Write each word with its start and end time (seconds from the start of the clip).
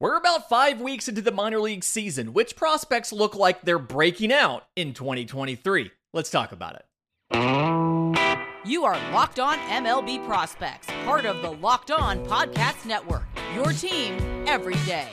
We're 0.00 0.16
about 0.16 0.48
five 0.48 0.80
weeks 0.80 1.06
into 1.08 1.22
the 1.22 1.30
minor 1.30 1.60
league 1.60 1.84
season. 1.84 2.32
Which 2.32 2.56
prospects 2.56 3.12
look 3.12 3.36
like 3.36 3.62
they're 3.62 3.78
breaking 3.78 4.32
out 4.32 4.64
in 4.74 4.92
2023? 4.92 5.92
Let's 6.12 6.30
talk 6.30 6.50
about 6.52 6.74
it. 6.76 6.84
You 8.66 8.84
are 8.84 8.96
Locked 9.12 9.38
On 9.38 9.56
MLB 9.58 10.26
Prospects, 10.26 10.88
part 11.04 11.26
of 11.26 11.42
the 11.42 11.50
Locked 11.52 11.90
On 11.92 12.24
Podcast 12.26 12.86
Network. 12.86 13.24
Your 13.54 13.72
team 13.72 14.16
every 14.48 14.76
day. 14.86 15.08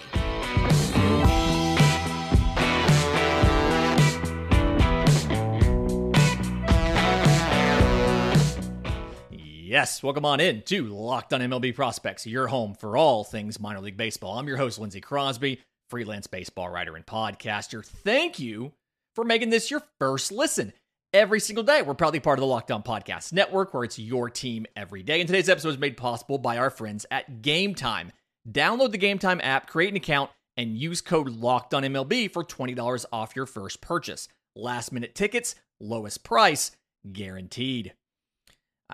Yes, 9.72 10.04
welcome 10.04 10.26
on 10.26 10.42
in 10.42 10.64
to 10.64 10.90
Locked 10.90 11.32
On 11.32 11.40
MLB 11.40 11.74
Prospects, 11.74 12.28
your 12.28 12.48
home 12.48 12.74
for 12.74 12.98
all 12.98 13.24
things 13.24 13.58
minor 13.58 13.80
league 13.80 13.96
baseball. 13.96 14.38
I'm 14.38 14.46
your 14.50 14.58
host, 14.58 14.78
Lindsay 14.78 15.00
Crosby, 15.00 15.62
freelance 15.90 16.28
baseball 16.28 16.68
writer 16.68 16.98
and 16.98 17.06
podcaster. 17.06 17.82
Thank 17.82 18.38
you 18.38 18.74
for 19.15 19.24
making 19.24 19.50
this 19.50 19.71
your 19.71 19.82
first 19.98 20.29
listen 20.29 20.74
every 21.14 21.39
single 21.39 21.64
day. 21.64 21.84
We're 21.84 21.93
proudly 21.93 22.20
part 22.20 22.38
of 22.38 22.42
the 22.42 22.48
Locked 22.48 22.70
On 22.70 22.84
Podcast 22.84 23.32
Network, 23.32 23.74
where 23.74 23.86
it's 23.86 23.98
your 23.98 24.29
team 24.29 24.65
every 24.76 25.04
day. 25.04 25.21
And 25.21 25.28
today's 25.29 25.48
episode 25.48 25.70
is 25.70 25.78
made 25.78 25.96
possible 25.96 26.38
by 26.38 26.57
our 26.57 26.70
friends 26.70 27.06
at 27.10 27.42
Game 27.42 27.74
Time. 27.74 28.12
Download 28.46 28.92
the 28.92 28.98
Game 28.98 29.20
Time 29.20 29.40
app, 29.42 29.70
create 29.70 29.92
an 29.92 29.96
account, 29.96 30.32
and 30.57 30.78
use 30.78 31.00
code 31.00 31.29
Locked 31.29 31.74
On 31.74 31.84
MLB 31.84 32.30
for 32.30 32.44
$20 32.44 33.06
off 33.14 33.38
your 33.38 33.45
first 33.45 33.80
purchase. 33.80 34.28
Last 34.53 34.92
minute 34.92 35.16
tickets, 35.16 35.56
lowest 35.80 36.26
price, 36.26 36.72
guaranteed. 37.09 37.94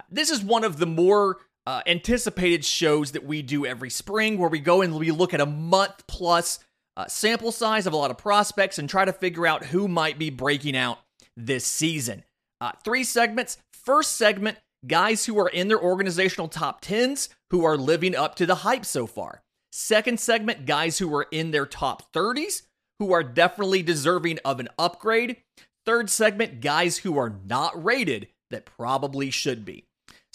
This 0.09 0.29
is 0.29 0.41
one 0.43 0.63
of 0.63 0.77
the 0.77 0.85
more 0.85 1.37
uh, 1.65 1.81
anticipated 1.85 2.63
shows 2.63 3.11
that 3.11 3.25
we 3.25 3.41
do 3.41 3.65
every 3.65 3.89
spring, 3.89 4.37
where 4.37 4.49
we 4.49 4.59
go 4.59 4.81
and 4.81 4.95
we 4.95 5.11
look 5.11 5.33
at 5.33 5.41
a 5.41 5.45
month 5.45 6.07
plus 6.07 6.59
uh, 6.95 7.07
sample 7.07 7.51
size 7.51 7.85
of 7.85 7.93
a 7.93 7.97
lot 7.97 8.11
of 8.11 8.17
prospects 8.17 8.79
and 8.79 8.89
try 8.89 9.05
to 9.05 9.13
figure 9.13 9.45
out 9.45 9.65
who 9.65 9.87
might 9.87 10.17
be 10.17 10.29
breaking 10.29 10.75
out 10.75 10.99
this 11.35 11.65
season. 11.65 12.23
Uh, 12.59 12.71
three 12.83 13.03
segments. 13.03 13.57
First 13.71 14.15
segment 14.15 14.57
guys 14.85 15.25
who 15.25 15.39
are 15.39 15.49
in 15.49 15.67
their 15.67 15.81
organizational 15.81 16.47
top 16.47 16.81
10s 16.81 17.29
who 17.51 17.63
are 17.65 17.77
living 17.77 18.15
up 18.15 18.35
to 18.35 18.45
the 18.45 18.55
hype 18.55 18.85
so 18.85 19.05
far. 19.05 19.41
Second 19.71 20.19
segment 20.19 20.65
guys 20.65 20.97
who 20.97 21.13
are 21.15 21.27
in 21.31 21.51
their 21.51 21.65
top 21.65 22.11
30s 22.13 22.63
who 22.99 23.13
are 23.13 23.23
definitely 23.23 23.83
deserving 23.83 24.39
of 24.43 24.59
an 24.59 24.69
upgrade. 24.79 25.37
Third 25.85 26.09
segment 26.09 26.61
guys 26.61 26.99
who 26.99 27.17
are 27.17 27.35
not 27.45 27.83
rated 27.83 28.27
that 28.49 28.65
probably 28.65 29.29
should 29.29 29.65
be. 29.65 29.86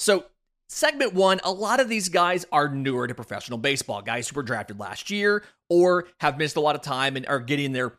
So, 0.03 0.25
segment 0.69 1.15
one, 1.15 1.41
a 1.45 1.53
lot 1.53 1.79
of 1.79 1.89
these 1.89 2.09
guys 2.09 2.45
are 2.51 2.69
newer 2.69 3.07
to 3.07 3.15
professional 3.15 3.57
baseball, 3.57 4.03
guys 4.03 4.29
who 4.29 4.35
were 4.35 4.43
drafted 4.43 4.81
last 4.81 5.13
year 5.13 5.45
or 5.71 6.09
have 6.19 6.39
missed 6.39 6.57
a 6.57 6.61
lot 6.61 6.75
of 6.75 6.83
time 6.83 7.15
and 7.15 7.25
are 7.29 7.39
getting 7.39 7.71
their 7.71 7.93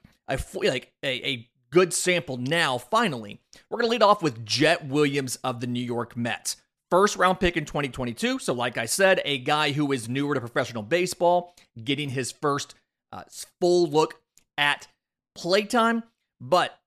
like 0.54 0.92
a, 1.02 1.26
a 1.26 1.50
good 1.72 1.94
sample 1.94 2.36
now. 2.36 2.78
Finally, 2.78 3.40
we're 3.70 3.78
going 3.78 3.88
to 3.88 3.92
lead 3.92 4.04
off 4.04 4.22
with 4.22 4.45
Jett 4.45 4.86
Williams 4.86 5.38
of 5.45 5.62
the 5.62 5.68
New 5.68 5.80
York 5.80 6.18
Mets. 6.18 6.58
First 6.92 7.16
round 7.16 7.40
pick 7.40 7.56
in 7.56 7.64
2022. 7.64 8.40
So, 8.40 8.54
like 8.54 8.78
I 8.78 8.86
said, 8.86 9.22
a 9.23 9.38
guy 9.38 9.72
who 9.72 9.94
is 9.94 10.10
newer 10.10 10.34
to 10.34 10.42
professional 10.42 10.84
baseball, 10.84 11.56
getting 11.82 12.10
his 12.10 12.34
first 12.34 12.76
uh, 13.14 13.23
full 13.62 13.88
look 13.88 14.20
at 14.58 14.90
playtime, 15.36 16.04
but 16.42 16.78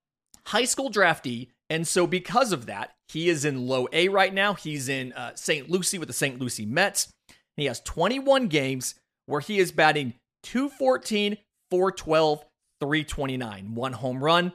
high 0.48 0.67
school 0.67 0.91
draftee. 0.91 1.48
And 1.70 1.89
so, 1.89 2.06
because 2.06 2.53
of 2.53 2.67
that, 2.67 2.95
he 3.08 3.28
is 3.28 3.44
in 3.44 3.66
low 3.66 3.88
A 3.92 4.08
right 4.08 4.32
now. 4.32 4.54
He's 4.54 4.88
in 4.88 5.12
uh, 5.12 5.34
St. 5.34 5.70
Lucie 5.70 5.98
with 5.98 6.08
the 6.08 6.14
St. 6.14 6.40
Lucie 6.40 6.66
Mets. 6.66 7.08
He 7.56 7.66
has 7.66 7.80
21 7.80 8.48
games 8.48 8.94
where 9.26 9.40
he 9.40 9.58
is 9.58 9.72
batting 9.72 10.14
214, 10.42 11.38
412, 11.70 12.44
329. 12.80 13.74
One 13.74 13.92
home 13.94 14.22
run, 14.22 14.52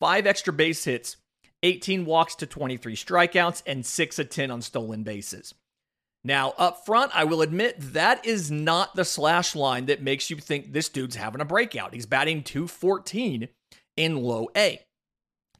five 0.00 0.26
extra 0.26 0.52
base 0.52 0.84
hits, 0.84 1.16
18 1.62 2.04
walks 2.04 2.34
to 2.36 2.46
23 2.46 2.94
strikeouts, 2.94 3.62
and 3.66 3.84
6 3.84 4.18
of 4.18 4.28
10 4.30 4.50
on 4.50 4.62
stolen 4.62 5.02
bases. 5.02 5.54
Now, 6.26 6.54
up 6.56 6.86
front, 6.86 7.12
I 7.14 7.24
will 7.24 7.42
admit 7.42 7.76
that 7.78 8.24
is 8.24 8.50
not 8.50 8.96
the 8.96 9.04
slash 9.04 9.54
line 9.54 9.86
that 9.86 10.02
makes 10.02 10.30
you 10.30 10.36
think 10.36 10.72
this 10.72 10.88
dude's 10.88 11.16
having 11.16 11.42
a 11.42 11.44
breakout. 11.44 11.92
He's 11.92 12.06
batting 12.06 12.42
214 12.42 13.48
in 13.96 14.16
low 14.16 14.48
A. 14.56 14.80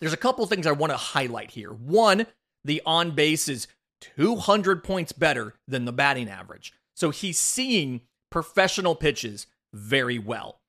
There's 0.00 0.12
a 0.12 0.18
couple 0.18 0.46
things 0.46 0.66
I 0.66 0.72
want 0.72 0.92
to 0.92 0.96
highlight 0.96 1.50
here. 1.52 1.70
One, 1.70 2.26
the 2.64 2.82
on 2.84 3.12
base 3.12 3.48
is 3.48 3.68
200 4.16 4.84
points 4.84 5.12
better 5.12 5.54
than 5.66 5.84
the 5.84 5.92
batting 5.92 6.28
average. 6.28 6.72
So 6.94 7.10
he's 7.10 7.38
seeing 7.38 8.02
professional 8.30 8.94
pitches 8.94 9.46
very 9.72 10.18
well. 10.18 10.60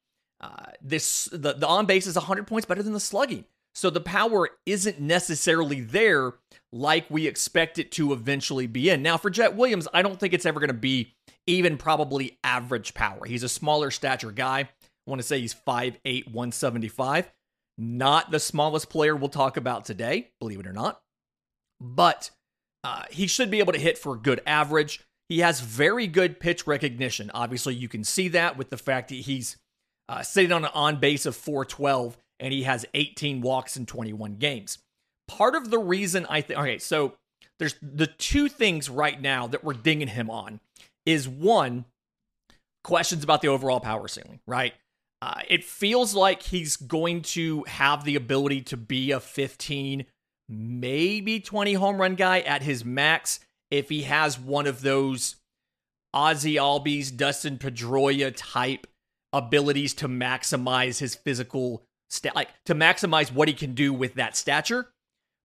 Uh, 0.41 0.71
this 0.81 1.25
the, 1.31 1.53
the 1.53 1.67
on 1.67 1.85
base 1.85 2.07
is 2.07 2.15
100 2.15 2.47
points 2.47 2.65
better 2.65 2.83
than 2.83 2.93
the 2.93 2.99
slugging. 2.99 3.45
So 3.73 3.89
the 3.89 4.01
power 4.01 4.49
isn't 4.65 5.01
necessarily 5.01 5.81
there 5.81 6.33
like 6.71 7.05
we 7.09 7.27
expect 7.27 7.77
it 7.77 7.91
to 7.93 8.13
eventually 8.13 8.67
be 8.67 8.89
in. 8.89 9.01
Now 9.01 9.17
for 9.17 9.29
Jett 9.29 9.55
Williams, 9.55 9.87
I 9.93 10.01
don't 10.01 10.19
think 10.19 10.33
it's 10.33 10.45
ever 10.45 10.59
going 10.59 10.69
to 10.69 10.73
be 10.73 11.13
even 11.45 11.77
probably 11.77 12.37
average 12.43 12.93
power. 12.93 13.25
He's 13.25 13.43
a 13.43 13.49
smaller 13.49 13.91
stature 13.91 14.31
guy. 14.31 14.59
I 14.61 14.69
want 15.09 15.21
to 15.21 15.27
say 15.27 15.39
he's 15.39 15.53
5'8, 15.53 16.27
175. 16.27 17.31
Not 17.77 18.31
the 18.31 18.39
smallest 18.39 18.89
player 18.89 19.15
we'll 19.15 19.29
talk 19.29 19.57
about 19.57 19.85
today, 19.85 20.31
believe 20.39 20.59
it 20.59 20.67
or 20.67 20.73
not. 20.73 21.01
But 21.81 22.31
uh, 22.83 23.03
he 23.09 23.27
should 23.27 23.51
be 23.51 23.59
able 23.59 23.73
to 23.73 23.79
hit 23.79 23.97
for 23.97 24.15
a 24.15 24.19
good 24.19 24.41
average. 24.45 25.01
He 25.27 25.39
has 25.39 25.59
very 25.59 26.07
good 26.07 26.39
pitch 26.39 26.67
recognition. 26.67 27.31
Obviously, 27.33 27.75
you 27.75 27.89
can 27.89 28.03
see 28.03 28.29
that 28.29 28.57
with 28.57 28.69
the 28.69 28.77
fact 28.77 29.09
that 29.09 29.15
he's 29.15 29.57
uh, 30.07 30.21
sitting 30.21 30.51
on 30.51 30.65
an 30.65 30.71
on 30.73 30.99
base 30.99 31.25
of 31.25 31.35
412 31.35 32.17
and 32.39 32.53
he 32.53 32.63
has 32.63 32.85
18 32.93 33.41
walks 33.41 33.75
in 33.75 33.85
21 33.85 34.35
games. 34.35 34.77
Part 35.27 35.55
of 35.55 35.71
the 35.71 35.79
reason 35.79 36.25
I 36.29 36.41
think, 36.41 36.59
okay, 36.59 36.77
so 36.77 37.15
there's 37.59 37.75
the 37.81 38.07
two 38.07 38.47
things 38.49 38.89
right 38.89 39.19
now 39.19 39.47
that 39.47 39.63
we're 39.63 39.73
dinging 39.73 40.09
him 40.09 40.29
on 40.29 40.59
is 41.05 41.27
one, 41.27 41.85
questions 42.83 43.23
about 43.23 43.41
the 43.41 43.47
overall 43.47 43.79
power 43.79 44.07
ceiling, 44.07 44.39
right? 44.45 44.73
Uh, 45.21 45.41
it 45.47 45.63
feels 45.63 46.13
like 46.13 46.43
he's 46.43 46.75
going 46.75 47.21
to 47.21 47.63
have 47.63 48.03
the 48.03 48.15
ability 48.15 48.61
to 48.61 48.77
be 48.77 49.11
a 49.11 49.19
15, 49.19 50.05
maybe 50.49 51.39
20 51.39 51.73
home 51.73 51.99
run 51.99 52.15
guy 52.15 52.41
at 52.41 52.61
his 52.61 52.85
max 52.85 53.39
if 53.71 53.89
he 53.89 54.03
has 54.03 54.39
one 54.39 54.67
of 54.67 54.81
those 54.81 55.37
Ozzie 56.13 56.55
Albies, 56.55 57.15
Dustin 57.15 57.57
Pedroia 57.57 58.33
type 58.35 58.87
abilities 59.33 59.93
to 59.95 60.07
maximize 60.07 60.99
his 60.99 61.15
physical 61.15 61.83
stat, 62.09 62.35
like 62.35 62.49
to 62.65 62.73
maximize 62.73 63.31
what 63.31 63.47
he 63.47 63.53
can 63.53 63.73
do 63.73 63.93
with 63.93 64.15
that 64.15 64.35
stature. 64.35 64.91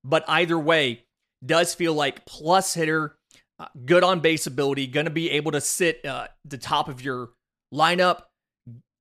But 0.04 0.24
either 0.28 0.58
way, 0.58 1.04
does 1.44 1.74
feel 1.74 1.94
like 1.94 2.24
plus 2.24 2.74
hitter, 2.74 3.16
uh, 3.58 3.66
good 3.84 4.04
on 4.04 4.20
base 4.20 4.46
ability, 4.46 4.86
going 4.86 5.06
to 5.06 5.10
be 5.10 5.30
able 5.30 5.52
to 5.52 5.60
sit 5.60 6.04
uh, 6.06 6.28
the 6.44 6.58
top 6.58 6.88
of 6.88 7.02
your 7.02 7.30
lineup, 7.74 8.22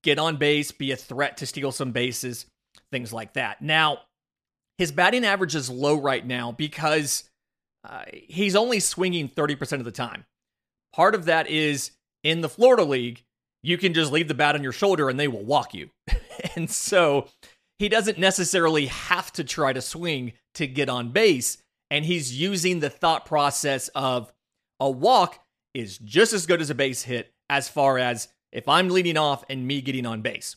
get 0.04 0.20
on 0.20 0.38
base, 0.38 0.72
be 0.72 0.92
a 0.92 0.96
threat 0.96 1.38
to 1.38 1.46
steal 1.46 1.72
some 1.72 1.92
bases, 1.92 2.46
things 2.92 3.14
like 3.14 3.34
that. 3.34 3.62
Now, 3.62 4.00
his 4.78 4.92
batting 4.92 5.26
average 5.26 5.56
is 5.56 5.70
low 5.70 6.00
right 6.00 6.26
now 6.26 6.52
because 6.52 7.30
uh, 7.84 8.04
he's 8.14 8.56
only 8.56 8.80
swinging 8.80 9.30
30% 9.30 9.74
of 9.74 9.86
the 9.86 9.92
time. 9.92 10.26
Part 10.94 11.16
of 11.16 11.26
that 11.26 11.50
is 11.50 11.92
in 12.24 12.42
the 12.42 12.50
Florida 12.50 12.84
League, 12.84 13.24
you 13.62 13.78
can 13.78 13.94
just 13.94 14.12
leave 14.12 14.28
the 14.28 14.34
bat 14.34 14.56
on 14.56 14.64
your 14.64 14.72
shoulder 14.72 15.10
and 15.10 15.20
they 15.20 15.28
will 15.28 15.44
walk 15.44 15.74
you. 15.74 15.90
and 16.56 16.70
so 16.70 17.28
he 17.78 17.90
doesn't 17.90 18.18
necessarily 18.18 18.88
have 18.88 19.32
to 19.34 19.44
try 19.44 19.74
to 19.74 19.82
swing 19.82 20.34
to 20.56 20.68
get 20.68 20.90
on 20.90 21.12
base. 21.12 21.58
And 21.92 22.06
he's 22.06 22.40
using 22.40 22.80
the 22.80 22.90
thought 22.90 23.26
process 23.26 23.90
of 23.90 24.32
a 24.80 24.90
walk 24.90 25.44
is 25.74 25.98
just 25.98 26.34
as 26.34 26.46
good 26.46 26.62
as 26.62 26.70
a 26.70 26.76
base 26.76 27.04
hit 27.04 27.32
as 27.50 27.68
far 27.68 27.98
as 27.98 28.28
if 28.52 28.68
I'm 28.68 28.90
leading 28.90 29.18
off 29.18 29.44
and 29.50 29.68
me 29.68 29.82
getting 29.82 30.06
on 30.06 30.22
base. 30.22 30.56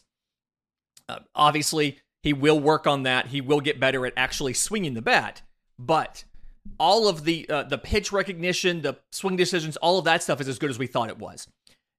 Uh, 1.08 1.20
obviously, 1.34 1.98
he 2.22 2.32
will 2.32 2.60
work 2.60 2.86
on 2.86 3.02
that. 3.02 3.28
He 3.28 3.40
will 3.40 3.60
get 3.60 3.80
better 3.80 4.06
at 4.06 4.12
actually 4.16 4.54
swinging 4.54 4.94
the 4.94 5.02
bat. 5.02 5.42
But 5.78 6.24
all 6.78 7.08
of 7.08 7.24
the 7.24 7.48
uh, 7.48 7.64
the 7.64 7.78
pitch 7.78 8.12
recognition, 8.12 8.82
the 8.82 8.98
swing 9.10 9.36
decisions, 9.36 9.76
all 9.78 9.98
of 9.98 10.04
that 10.04 10.22
stuff 10.22 10.40
is 10.40 10.48
as 10.48 10.58
good 10.58 10.70
as 10.70 10.78
we 10.78 10.86
thought 10.86 11.08
it 11.08 11.18
was. 11.18 11.48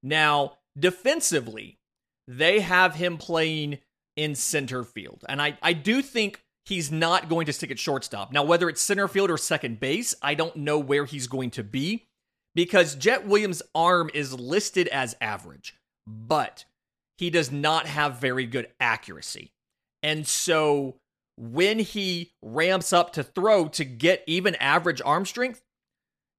Now, 0.01 0.57
defensively, 0.77 1.79
they 2.27 2.61
have 2.61 2.95
him 2.95 3.17
playing 3.17 3.79
in 4.15 4.35
center 4.35 4.83
field. 4.83 5.23
And 5.27 5.41
I, 5.41 5.57
I 5.61 5.73
do 5.73 6.01
think 6.01 6.41
he's 6.65 6.91
not 6.91 7.29
going 7.29 7.45
to 7.47 7.53
stick 7.53 7.71
at 7.71 7.79
shortstop. 7.79 8.31
Now, 8.31 8.43
whether 8.43 8.69
it's 8.69 8.81
center 8.81 9.07
field 9.07 9.31
or 9.31 9.37
second 9.37 9.79
base, 9.79 10.15
I 10.21 10.35
don't 10.35 10.55
know 10.57 10.79
where 10.79 11.05
he's 11.05 11.27
going 11.27 11.51
to 11.51 11.63
be 11.63 12.05
because 12.55 12.95
Jett 12.95 13.25
Williams' 13.27 13.61
arm 13.73 14.09
is 14.13 14.33
listed 14.33 14.87
as 14.89 15.15
average, 15.19 15.75
but 16.07 16.65
he 17.17 17.29
does 17.29 17.51
not 17.51 17.85
have 17.85 18.19
very 18.19 18.45
good 18.45 18.67
accuracy. 18.79 19.51
And 20.01 20.27
so 20.27 20.95
when 21.37 21.79
he 21.79 22.33
ramps 22.41 22.93
up 22.93 23.13
to 23.13 23.23
throw 23.23 23.67
to 23.69 23.85
get 23.85 24.23
even 24.27 24.55
average 24.55 25.01
arm 25.03 25.25
strength, 25.25 25.61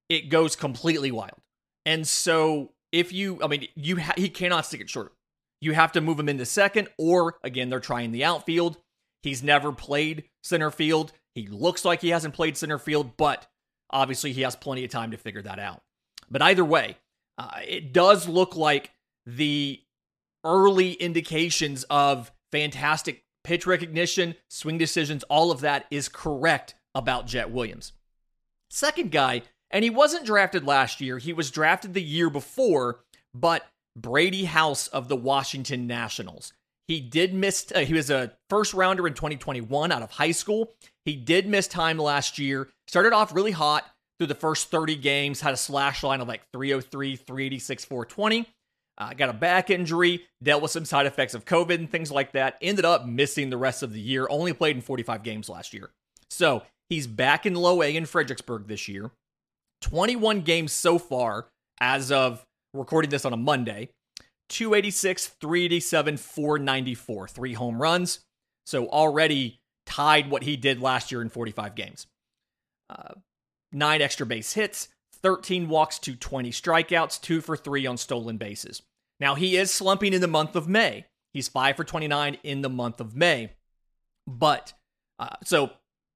it 0.09 0.29
goes 0.29 0.57
completely 0.57 1.11
wild. 1.11 1.41
And 1.87 2.07
so 2.07 2.73
if 2.93 3.13
you, 3.13 3.41
I 3.43 3.49
mean, 3.49 3.67
you 3.75 3.99
ha- 3.99 4.15
he 4.17 4.29
cannot 4.29 4.67
stick 4.67 4.81
it 4.81 4.91
short. 4.91 5.13
You 5.61 5.73
have 5.73 5.93
to 5.93 6.01
move 6.01 6.21
him 6.21 6.29
into 6.29 6.45
second, 6.45 6.89
or 6.99 7.39
again, 7.43 7.71
they're 7.71 7.81
trying 7.81 8.13
the 8.13 8.25
outfield. 8.25 8.77
He's 9.23 9.43
never 9.43 9.73
played 9.73 10.25
center 10.43 10.71
field. 10.71 11.13
He 11.35 11.47
looks 11.47 11.85
like 11.85 12.03
he 12.03 12.11
hasn't 12.11 12.35
played 12.35 12.57
center 12.57 12.79
field, 12.79 13.17
but 13.17 13.47
obviously 13.91 14.33
he 14.33 14.43
has 14.43 14.55
plenty 14.55 14.85
of 14.85 14.91
time 14.91 15.11
to 15.13 15.17
figure 15.17 15.43
that 15.43 15.59
out. 15.59 15.83
But 16.31 16.43
either 16.43 16.65
way, 16.65 16.99
uh, 17.39 17.61
it 17.67 17.93
does 17.93 18.29
look 18.29 18.57
like 18.57 18.91
the 19.27 19.81
early 20.45 20.93
indications 20.93 21.85
of 21.85 22.33
fantastic 22.53 23.25
pitch 23.43 23.67
recognition, 23.67 24.35
swing 24.49 24.79
decisions, 24.79 25.23
all 25.25 25.51
of 25.51 25.61
that 25.61 25.87
is 25.91 26.09
correct 26.09 26.75
about 26.95 27.27
Jett 27.27 27.51
Williams. 27.51 27.93
Second 28.71 29.11
guy, 29.11 29.43
and 29.71 29.85
he 29.85 29.91
wasn't 29.91 30.27
drafted 30.27 30.65
last 30.65 31.01
year, 31.01 31.19
he 31.19 31.33
was 31.33 31.51
drafted 31.51 31.95
the 31.95 32.03
year 32.03 32.31
before, 32.31 33.01
but 33.35 33.67
Brady 33.97 34.45
House 34.45 34.89
of 34.89 35.09
the 35.09 35.17
Washington 35.17 35.87
Nationals. 35.87 36.53
He 36.89 37.01
did 37.01 37.33
miss, 37.33 37.73
uh, 37.75 37.81
he 37.81 37.95
was 37.95 38.11
a 38.11 38.33
first 38.51 38.75
rounder 38.75 39.07
in 39.07 39.15
2021 39.15 39.93
out 39.93 40.03
of 40.03 40.11
high 40.11 40.33
school. 40.33 40.75
He 41.05 41.17
did 41.17 41.47
miss 41.49 41.67
time 41.67 41.99
last 41.99 42.39
year. 42.39 42.69
Started 42.89 43.13
off 43.13 43.35
really 43.35 43.53
hot 43.53 43.85
through 44.19 44.27
the 44.27 44.35
first 44.35 44.71
30 44.71 44.97
games, 44.97 45.41
had 45.41 45.55
a 45.55 45.57
slash 45.57 46.03
line 46.03 46.21
of 46.21 46.29
like 46.29 46.43
303, 46.53 47.17
386, 47.17 47.85
420. 47.85 48.47
Uh, 48.97 49.13
got 49.13 49.29
a 49.29 49.33
back 49.33 49.71
injury, 49.71 50.25
dealt 50.43 50.63
with 50.63 50.71
some 50.71 50.85
side 50.85 51.07
effects 51.07 51.35
of 51.35 51.45
COVID 51.45 51.75
and 51.75 51.91
things 51.91 52.13
like 52.13 52.33
that. 52.33 52.57
Ended 52.63 52.85
up 52.85 53.07
missing 53.07 53.51
the 53.51 53.57
rest 53.57 53.83
of 53.83 53.93
the 53.93 54.01
year, 54.01 54.27
only 54.31 54.53
played 54.53 54.77
in 54.77 54.83
45 54.83 55.23
games 55.23 55.49
last 55.49 55.75
year. 55.75 55.91
So 56.31 56.63
he's 56.89 57.07
back 57.07 57.45
in 57.45 57.55
low 57.55 57.83
A 57.83 57.95
in 57.95 58.07
Fredericksburg 58.07 58.69
this 58.69 58.87
year. 58.87 59.11
21 59.83 60.43
games 60.43 60.73
so 60.73 60.99
far 60.99 61.49
as 61.81 62.13
of 62.13 62.45
recording 62.73 63.11
this 63.11 63.25
on 63.25 63.33
a 63.33 63.37
Monday. 63.37 63.91
286, 64.49 65.29
387, 65.41 66.17
494, 66.17 67.29
three 67.29 67.55
home 67.55 67.81
runs. 67.81 68.21
So 68.67 68.87
already 68.89 69.59
tied 69.87 70.31
what 70.31 70.43
he 70.43 70.57
did 70.57 70.81
last 70.81 71.11
year 71.11 71.23
in 71.23 71.29
45 71.29 71.75
games. 71.75 72.07
Uh, 72.89 73.15
nine 73.73 74.03
extra 74.03 74.27
base 74.27 74.53
hits, 74.53 74.89
13 75.25 75.69
walks 75.69 75.99
to 76.01 76.15
20 76.15 76.51
strikeouts, 76.51 77.21
two 77.21 77.41
for 77.41 77.57
three 77.57 77.87
on 77.87 77.97
stolen 77.97 78.37
bases. 78.37 78.83
Now 79.19 79.35
he 79.35 79.57
is 79.57 79.73
slumping 79.73 80.13
in 80.13 80.21
the 80.21 80.29
month 80.29 80.55
of 80.55 80.69
May. 80.69 81.07
He's 81.33 81.49
five 81.49 81.77
for 81.77 81.83
29 81.83 82.39
in 82.45 82.61
the 82.61 82.69
month 82.69 83.01
of 83.01 83.17
May. 83.17 83.53
But 84.27 84.75
uh, 85.19 85.37
so 85.43 85.71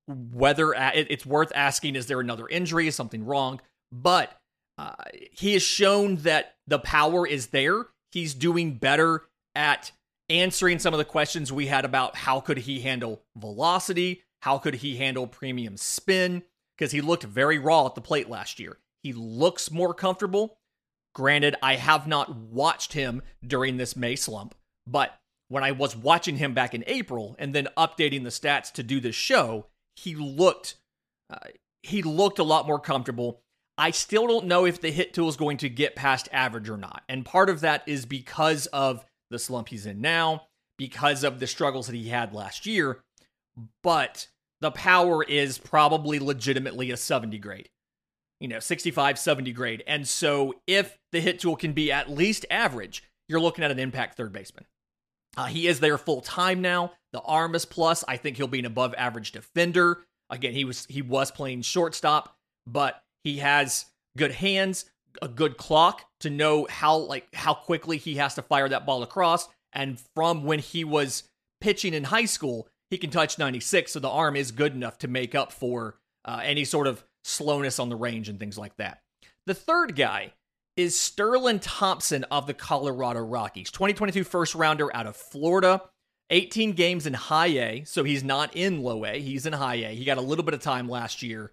whether 0.07 0.75
it's 0.75 1.27
worth 1.27 1.53
asking, 1.55 1.97
is 1.97 2.07
there 2.07 2.21
another 2.21 2.47
injury? 2.47 2.87
Is 2.87 2.95
something 2.95 3.25
wrong? 3.25 3.61
But 3.91 4.39
uh, 4.77 4.95
he 5.33 5.55
has 5.55 5.63
shown 5.63 6.17
that 6.17 6.57
the 6.67 6.79
power 6.79 7.27
is 7.27 7.49
there. 7.49 7.87
He's 8.13 8.35
doing 8.35 8.75
better 8.75 9.23
at 9.55 9.91
answering 10.31 10.79
some 10.79 10.95
of 10.95 10.99
the 10.99 11.05
questions 11.05 11.53
we 11.53 11.67
had 11.67 11.85
about 11.85 12.15
how 12.15 12.41
could 12.41 12.59
he 12.59 12.81
handle 12.81 13.23
velocity, 13.37 14.23
how 14.43 14.59
could 14.59 14.77
he 14.77 14.97
handle 14.97 15.27
premium 15.27 15.77
spin, 15.77 16.43
because 16.77 16.93
he 16.93 17.01
looked 17.01 17.25
very 17.25 17.59
raw 17.59 17.87
at 17.87 17.95
the 17.95 18.01
plate 18.01 18.29
last 18.29 18.61
year. 18.61 18.79
He 19.03 19.13
looks 19.13 19.71
more 19.71 19.95
comfortable. 19.95 20.59
Granted, 21.15 21.57
I 21.63 21.77
have 21.77 22.07
not 22.07 22.35
watched 22.35 22.93
him 22.93 23.23
during 23.45 23.77
this 23.77 23.97
May 23.97 24.17
slump, 24.17 24.55
but 24.87 25.19
when 25.49 25.65
I 25.65 25.73
was 25.73 25.97
watching 25.97 26.37
him 26.37 26.55
back 26.55 26.75
in 26.75 26.85
April 26.87 27.35
and 27.39 27.55
then 27.55 27.69
updating 27.77 28.23
the 28.23 28.31
stats 28.31 28.71
to 28.73 28.83
do 28.83 29.01
this 29.01 29.15
show, 29.15 29.67
he 29.97 30.15
looked 30.15 30.77
uh, 31.31 31.39
he 31.83 32.03
looked 32.03 32.39
a 32.39 32.45
lot 32.45 32.67
more 32.67 32.79
comfortable. 32.79 33.41
I 33.77 33.93
still 33.93 34.27
don't 34.27 34.47
know 34.47 34.65
if 34.65 34.81
the 34.81 34.91
hit 34.91 35.15
tool 35.15 35.29
is 35.29 35.37
going 35.37 35.59
to 35.59 35.69
get 35.69 35.95
past 35.95 36.29
average 36.33 36.69
or 36.69 36.77
not. 36.77 37.03
And 37.09 37.25
part 37.25 37.49
of 37.49 37.61
that 37.61 37.83
is 37.87 38.07
because 38.07 38.67
of 38.67 39.05
the 39.31 39.39
slump 39.39 39.69
he's 39.69 39.87
in 39.87 40.01
now, 40.01 40.49
because 40.77 41.23
of 41.23 41.39
the 41.39 41.47
struggles 41.47 41.87
that 41.87 41.95
he 41.95 42.09
had 42.09 42.35
last 42.35 42.67
year. 42.67 43.05
But 43.83 44.29
the 44.61 44.71
power 44.73 45.23
is 45.23 45.59
probably 45.59 46.19
legitimately 46.19 46.91
a 46.91 46.97
70 46.97 47.39
grade, 47.39 47.69
you 48.41 48.49
know, 48.49 48.61
65, 48.61 49.19
70 49.19 49.53
grade. 49.53 49.83
And 49.87 50.07
so 50.07 50.55
if 50.67 50.99
the 51.13 51.21
hit 51.21 51.41
tool 51.41 51.57
can 51.57 51.73
be 51.73 51.91
at 51.91 52.11
least 52.11 52.47
average, 52.51 53.03
you're 53.29 53.41
looking 53.41 53.65
at 53.65 53.71
an 53.71 53.79
impact 53.79 54.17
third 54.17 54.33
baseman. 54.33 54.67
Uh, 55.37 55.47
he 55.47 55.67
is 55.67 55.81
there 55.81 55.99
full 55.99 56.21
time 56.21 56.61
now. 56.61 56.93
The 57.13 57.21
arm 57.21 57.55
is 57.55 57.65
plus. 57.65 58.05
I 58.09 58.17
think 58.17 58.37
he'll 58.37 58.47
be 58.49 58.59
an 58.59 58.65
above 58.65 58.95
average 58.97 59.33
defender. 59.33 60.05
Again, 60.31 60.53
he 60.53 60.65
was 60.65 60.87
he 60.87 61.03
was 61.03 61.31
playing 61.31 61.63
shortstop, 61.63 62.37
but 62.67 63.03
he 63.25 63.39
has 63.39 63.87
good 64.17 64.33
hands, 64.33 64.87
a 65.23 65.29
good 65.29 65.57
clock 65.57 66.05
to 66.21 66.31
know 66.31 66.67
how 66.69 66.97
like 66.97 67.29
how 67.35 67.55
quickly 67.55 67.99
he 67.99 68.17
has 68.17 68.35
to 68.35 68.43
fire 68.43 68.69
that 68.69 68.87
ball 68.87 69.03
across. 69.03 69.49
And 69.73 70.01
from 70.15 70.45
when 70.45 70.59
he 70.59 70.85
was 70.85 71.25
pitching 71.61 71.95
in 71.95 72.05
high 72.05 72.25
school, 72.25 72.69
he 72.91 72.99
can 72.99 73.11
touch 73.11 73.39
96, 73.39 73.93
so 73.93 74.01
the 74.01 74.09
arm 74.09 74.35
is 74.35 74.51
good 74.51 74.75
enough 74.75 74.99
to 74.99 75.09
make 75.09 75.35
up 75.35 75.53
for 75.53 75.97
uh, 76.25 76.41
any 76.43 76.65
sort 76.65 76.87
of 76.87 77.05
slowness 77.25 77.79
on 77.79 77.89
the 77.89 77.97
range 77.97 78.29
and 78.29 78.39
things 78.39 78.59
like 78.59 78.77
that. 78.77 79.01
The 79.47 79.55
third 79.55 79.97
guy 79.97 80.33
is 80.77 80.99
Sterling 80.99 81.59
Thompson 81.59 82.25
of 82.25 82.47
the 82.47 82.55
Colorado 82.55 83.21
Rockies, 83.21 83.71
2022 83.71 84.25
first 84.25 84.55
rounder 84.55 84.95
out 84.95 85.07
of 85.07 85.17
Florida. 85.17 85.83
18 86.31 86.73
games 86.73 87.07
in 87.07 87.15
high 87.15 87.47
A, 87.47 87.85
so 87.85 88.05
he's 88.05 88.23
not 88.23 88.55
in 88.55 88.83
low 88.83 89.05
A. 89.07 89.19
He's 89.19 89.47
in 89.47 89.55
high 89.55 89.77
A. 89.77 89.95
He 89.95 90.05
got 90.05 90.19
a 90.19 90.23
little 90.23 90.45
bit 90.45 90.53
of 90.53 90.61
time 90.61 90.87
last 90.89 91.23
year 91.23 91.53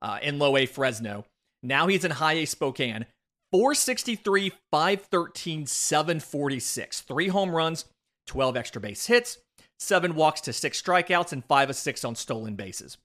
uh, 0.00 0.18
in 0.22 0.38
low 0.38 0.56
A 0.56 0.66
Fresno. 0.66 1.26
Now 1.62 1.86
he's 1.88 2.04
in 2.04 2.10
high 2.10 2.34
A 2.34 2.46
Spokane. 2.46 3.06
463, 3.52 4.50
513, 4.72 5.66
746. 5.66 7.02
Three 7.02 7.28
home 7.28 7.54
runs, 7.54 7.84
12 8.26 8.56
extra 8.56 8.80
base 8.80 9.06
hits, 9.06 9.38
seven 9.78 10.14
walks 10.16 10.40
to 10.40 10.52
six 10.52 10.82
strikeouts, 10.82 11.32
and 11.32 11.44
five 11.44 11.70
of 11.70 11.76
six 11.76 12.04
on 12.04 12.16
stolen 12.16 12.56
bases. 12.56 12.98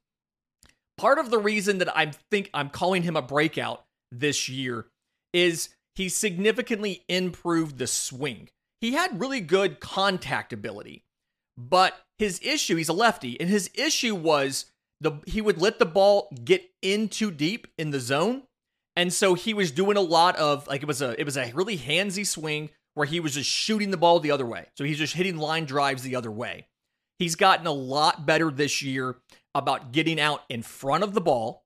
Part 0.99 1.17
of 1.17 1.29
the 1.29 1.39
reason 1.39 1.77
that 1.77 1.95
I 1.97 2.11
think 2.29 2.49
I'm 2.53 2.69
calling 2.69 3.03
him 3.03 3.15
a 3.15 3.21
breakout 3.21 3.85
this 4.11 4.49
year 4.49 4.87
is 5.33 5.69
he 5.95 6.09
significantly 6.09 7.05
improved 7.07 7.77
the 7.77 7.87
swing. 7.87 8.49
He 8.81 8.93
had 8.93 9.19
really 9.19 9.39
good 9.39 9.79
contact 9.79 10.51
ability, 10.51 11.03
but 11.57 11.95
his 12.17 12.41
issue, 12.43 12.75
he's 12.75 12.89
a 12.89 12.93
lefty, 12.93 13.39
and 13.39 13.49
his 13.49 13.69
issue 13.75 14.13
was 14.13 14.65
the 14.99 15.13
he 15.25 15.39
would 15.41 15.61
let 15.61 15.79
the 15.79 15.85
ball 15.85 16.29
get 16.43 16.69
in 16.81 17.07
too 17.07 17.31
deep 17.31 17.67
in 17.77 17.91
the 17.91 17.99
zone. 18.01 18.43
And 18.97 19.13
so 19.13 19.35
he 19.35 19.53
was 19.53 19.71
doing 19.71 19.95
a 19.95 20.01
lot 20.01 20.35
of 20.35 20.67
like 20.67 20.81
it 20.81 20.87
was 20.87 21.01
a 21.01 21.19
it 21.19 21.23
was 21.23 21.37
a 21.37 21.53
really 21.53 21.77
handsy 21.77 22.27
swing 22.27 22.71
where 22.95 23.07
he 23.07 23.21
was 23.21 23.35
just 23.35 23.49
shooting 23.49 23.91
the 23.91 23.97
ball 23.97 24.19
the 24.19 24.31
other 24.31 24.45
way. 24.45 24.67
So 24.77 24.83
he's 24.83 24.97
just 24.97 25.13
hitting 25.13 25.37
line 25.37 25.63
drives 25.63 26.03
the 26.03 26.17
other 26.17 26.31
way. 26.31 26.67
He's 27.19 27.35
gotten 27.35 27.67
a 27.67 27.71
lot 27.71 28.25
better 28.25 28.51
this 28.51 28.81
year 28.81 29.15
about 29.59 29.91
getting 29.91 30.19
out 30.19 30.43
in 30.49 30.63
front 30.63 31.03
of 31.03 31.13
the 31.13 31.21
ball. 31.21 31.63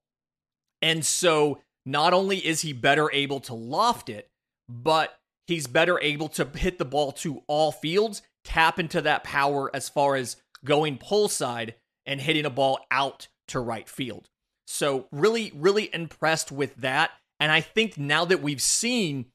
And 0.81 1.05
so 1.05 1.61
not 1.85 2.13
only 2.13 2.45
is 2.45 2.61
he 2.61 2.73
better 2.73 3.09
able 3.13 3.39
to 3.41 3.53
loft 3.53 4.09
it, 4.09 4.29
but 4.67 5.17
he's 5.47 5.67
better 5.67 5.99
able 5.99 6.27
to 6.29 6.45
hit 6.45 6.79
the 6.79 6.85
ball 6.85 7.11
to 7.11 7.43
all 7.47 7.71
fields, 7.71 8.21
tap 8.43 8.79
into 8.79 9.01
that 9.01 9.23
power 9.23 9.69
as 9.73 9.89
far 9.89 10.15
as 10.15 10.37
going 10.65 10.97
pull 10.97 11.29
side 11.29 11.75
and 12.05 12.19
hitting 12.19 12.45
a 12.45 12.49
ball 12.49 12.79
out 12.91 13.27
to 13.49 13.59
right 13.59 13.87
field. 13.87 14.29
So, 14.65 15.07
really, 15.11 15.51
really 15.55 15.93
impressed 15.93 16.51
with 16.51 16.75
that. 16.77 17.11
And 17.39 17.51
I 17.51 17.61
think 17.61 17.97
now 17.97 18.25
that 18.25 18.41
we've 18.41 18.61
seen 18.61 19.25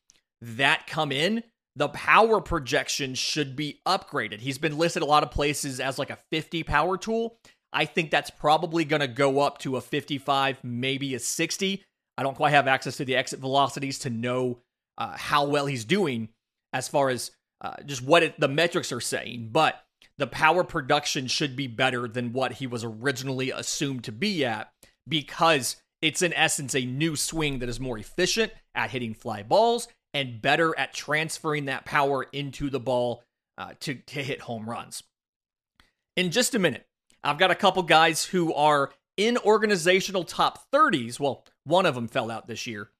that 0.40 0.86
come 0.86 1.12
in, 1.12 1.44
the 1.76 1.88
power 1.88 2.40
projection 2.40 3.14
should 3.14 3.54
be 3.54 3.80
upgraded. 3.86 4.40
He's 4.40 4.58
been 4.58 4.78
listed 4.78 5.02
a 5.02 5.06
lot 5.06 5.22
of 5.22 5.30
places 5.30 5.78
as 5.78 5.98
like 5.98 6.10
a 6.10 6.18
50 6.32 6.64
power 6.64 6.96
tool. 6.96 7.38
I 7.72 7.84
think 7.84 8.10
that's 8.10 8.30
probably 8.30 8.84
going 8.84 9.00
to 9.00 9.08
go 9.08 9.40
up 9.40 9.58
to 9.58 9.76
a 9.76 9.80
55, 9.80 10.58
maybe 10.62 11.14
a 11.14 11.18
60. 11.18 11.84
I 12.16 12.22
don't 12.22 12.36
quite 12.36 12.50
have 12.50 12.66
access 12.66 12.96
to 12.96 13.04
the 13.04 13.16
exit 13.16 13.40
velocities 13.40 13.98
to 14.00 14.10
know 14.10 14.58
uh, 14.96 15.16
how 15.16 15.46
well 15.46 15.66
he's 15.66 15.84
doing 15.84 16.30
as 16.72 16.88
far 16.88 17.08
as 17.10 17.30
uh, 17.60 17.74
just 17.84 18.02
what 18.02 18.22
it, 18.22 18.40
the 18.40 18.48
metrics 18.48 18.92
are 18.92 19.00
saying, 19.00 19.50
but 19.52 19.84
the 20.16 20.26
power 20.26 20.64
production 20.64 21.26
should 21.26 21.56
be 21.56 21.66
better 21.66 22.08
than 22.08 22.32
what 22.32 22.54
he 22.54 22.66
was 22.66 22.84
originally 22.84 23.50
assumed 23.50 24.04
to 24.04 24.12
be 24.12 24.44
at 24.44 24.70
because 25.06 25.76
it's 26.02 26.22
in 26.22 26.32
essence 26.34 26.74
a 26.74 26.84
new 26.84 27.16
swing 27.16 27.58
that 27.58 27.68
is 27.68 27.80
more 27.80 27.98
efficient 27.98 28.52
at 28.74 28.90
hitting 28.90 29.14
fly 29.14 29.42
balls 29.42 29.88
and 30.14 30.40
better 30.42 30.76
at 30.78 30.94
transferring 30.94 31.66
that 31.66 31.84
power 31.84 32.26
into 32.32 32.70
the 32.70 32.80
ball 32.80 33.22
uh, 33.56 33.74
to, 33.80 33.94
to 33.94 34.22
hit 34.22 34.42
home 34.42 34.68
runs. 34.68 35.02
In 36.16 36.30
just 36.30 36.54
a 36.54 36.58
minute, 36.58 36.86
I've 37.24 37.38
got 37.38 37.50
a 37.50 37.56
couple 37.56 37.82
guys 37.82 38.24
who 38.24 38.52
are 38.54 38.90
in 39.16 39.36
organizational 39.38 40.24
top 40.24 40.70
30s. 40.72 41.18
Well, 41.18 41.44
one 41.64 41.86
of 41.86 41.94
them 41.94 42.08
fell 42.08 42.30
out 42.30 42.46
this 42.46 42.66
year 42.66 42.90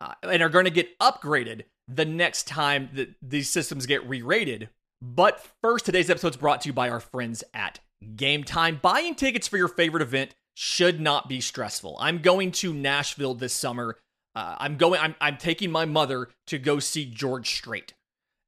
uh, 0.00 0.14
and 0.22 0.42
are 0.42 0.48
going 0.48 0.66
to 0.66 0.70
get 0.70 0.98
upgraded 0.98 1.62
the 1.88 2.04
next 2.04 2.46
time 2.46 2.90
that 2.94 3.14
these 3.22 3.50
systems 3.50 3.86
get 3.86 4.08
re 4.08 4.22
rated. 4.22 4.68
But 5.00 5.44
first, 5.60 5.86
today's 5.86 6.10
episode 6.10 6.30
is 6.30 6.36
brought 6.36 6.60
to 6.62 6.68
you 6.68 6.72
by 6.72 6.88
our 6.88 7.00
friends 7.00 7.42
at 7.52 7.80
Game 8.14 8.44
Time. 8.44 8.78
Buying 8.80 9.14
tickets 9.14 9.48
for 9.48 9.56
your 9.56 9.68
favorite 9.68 10.02
event 10.02 10.34
should 10.54 11.00
not 11.00 11.28
be 11.28 11.40
stressful. 11.40 11.96
I'm 11.98 12.18
going 12.18 12.52
to 12.52 12.72
Nashville 12.72 13.34
this 13.34 13.52
summer. 13.52 13.98
Uh, 14.34 14.56
I'm 14.58 14.76
going. 14.76 15.00
I'm, 15.00 15.14
I'm 15.20 15.36
taking 15.36 15.70
my 15.70 15.84
mother 15.84 16.28
to 16.46 16.58
go 16.58 16.78
see 16.78 17.04
George 17.04 17.50
Strait, 17.50 17.94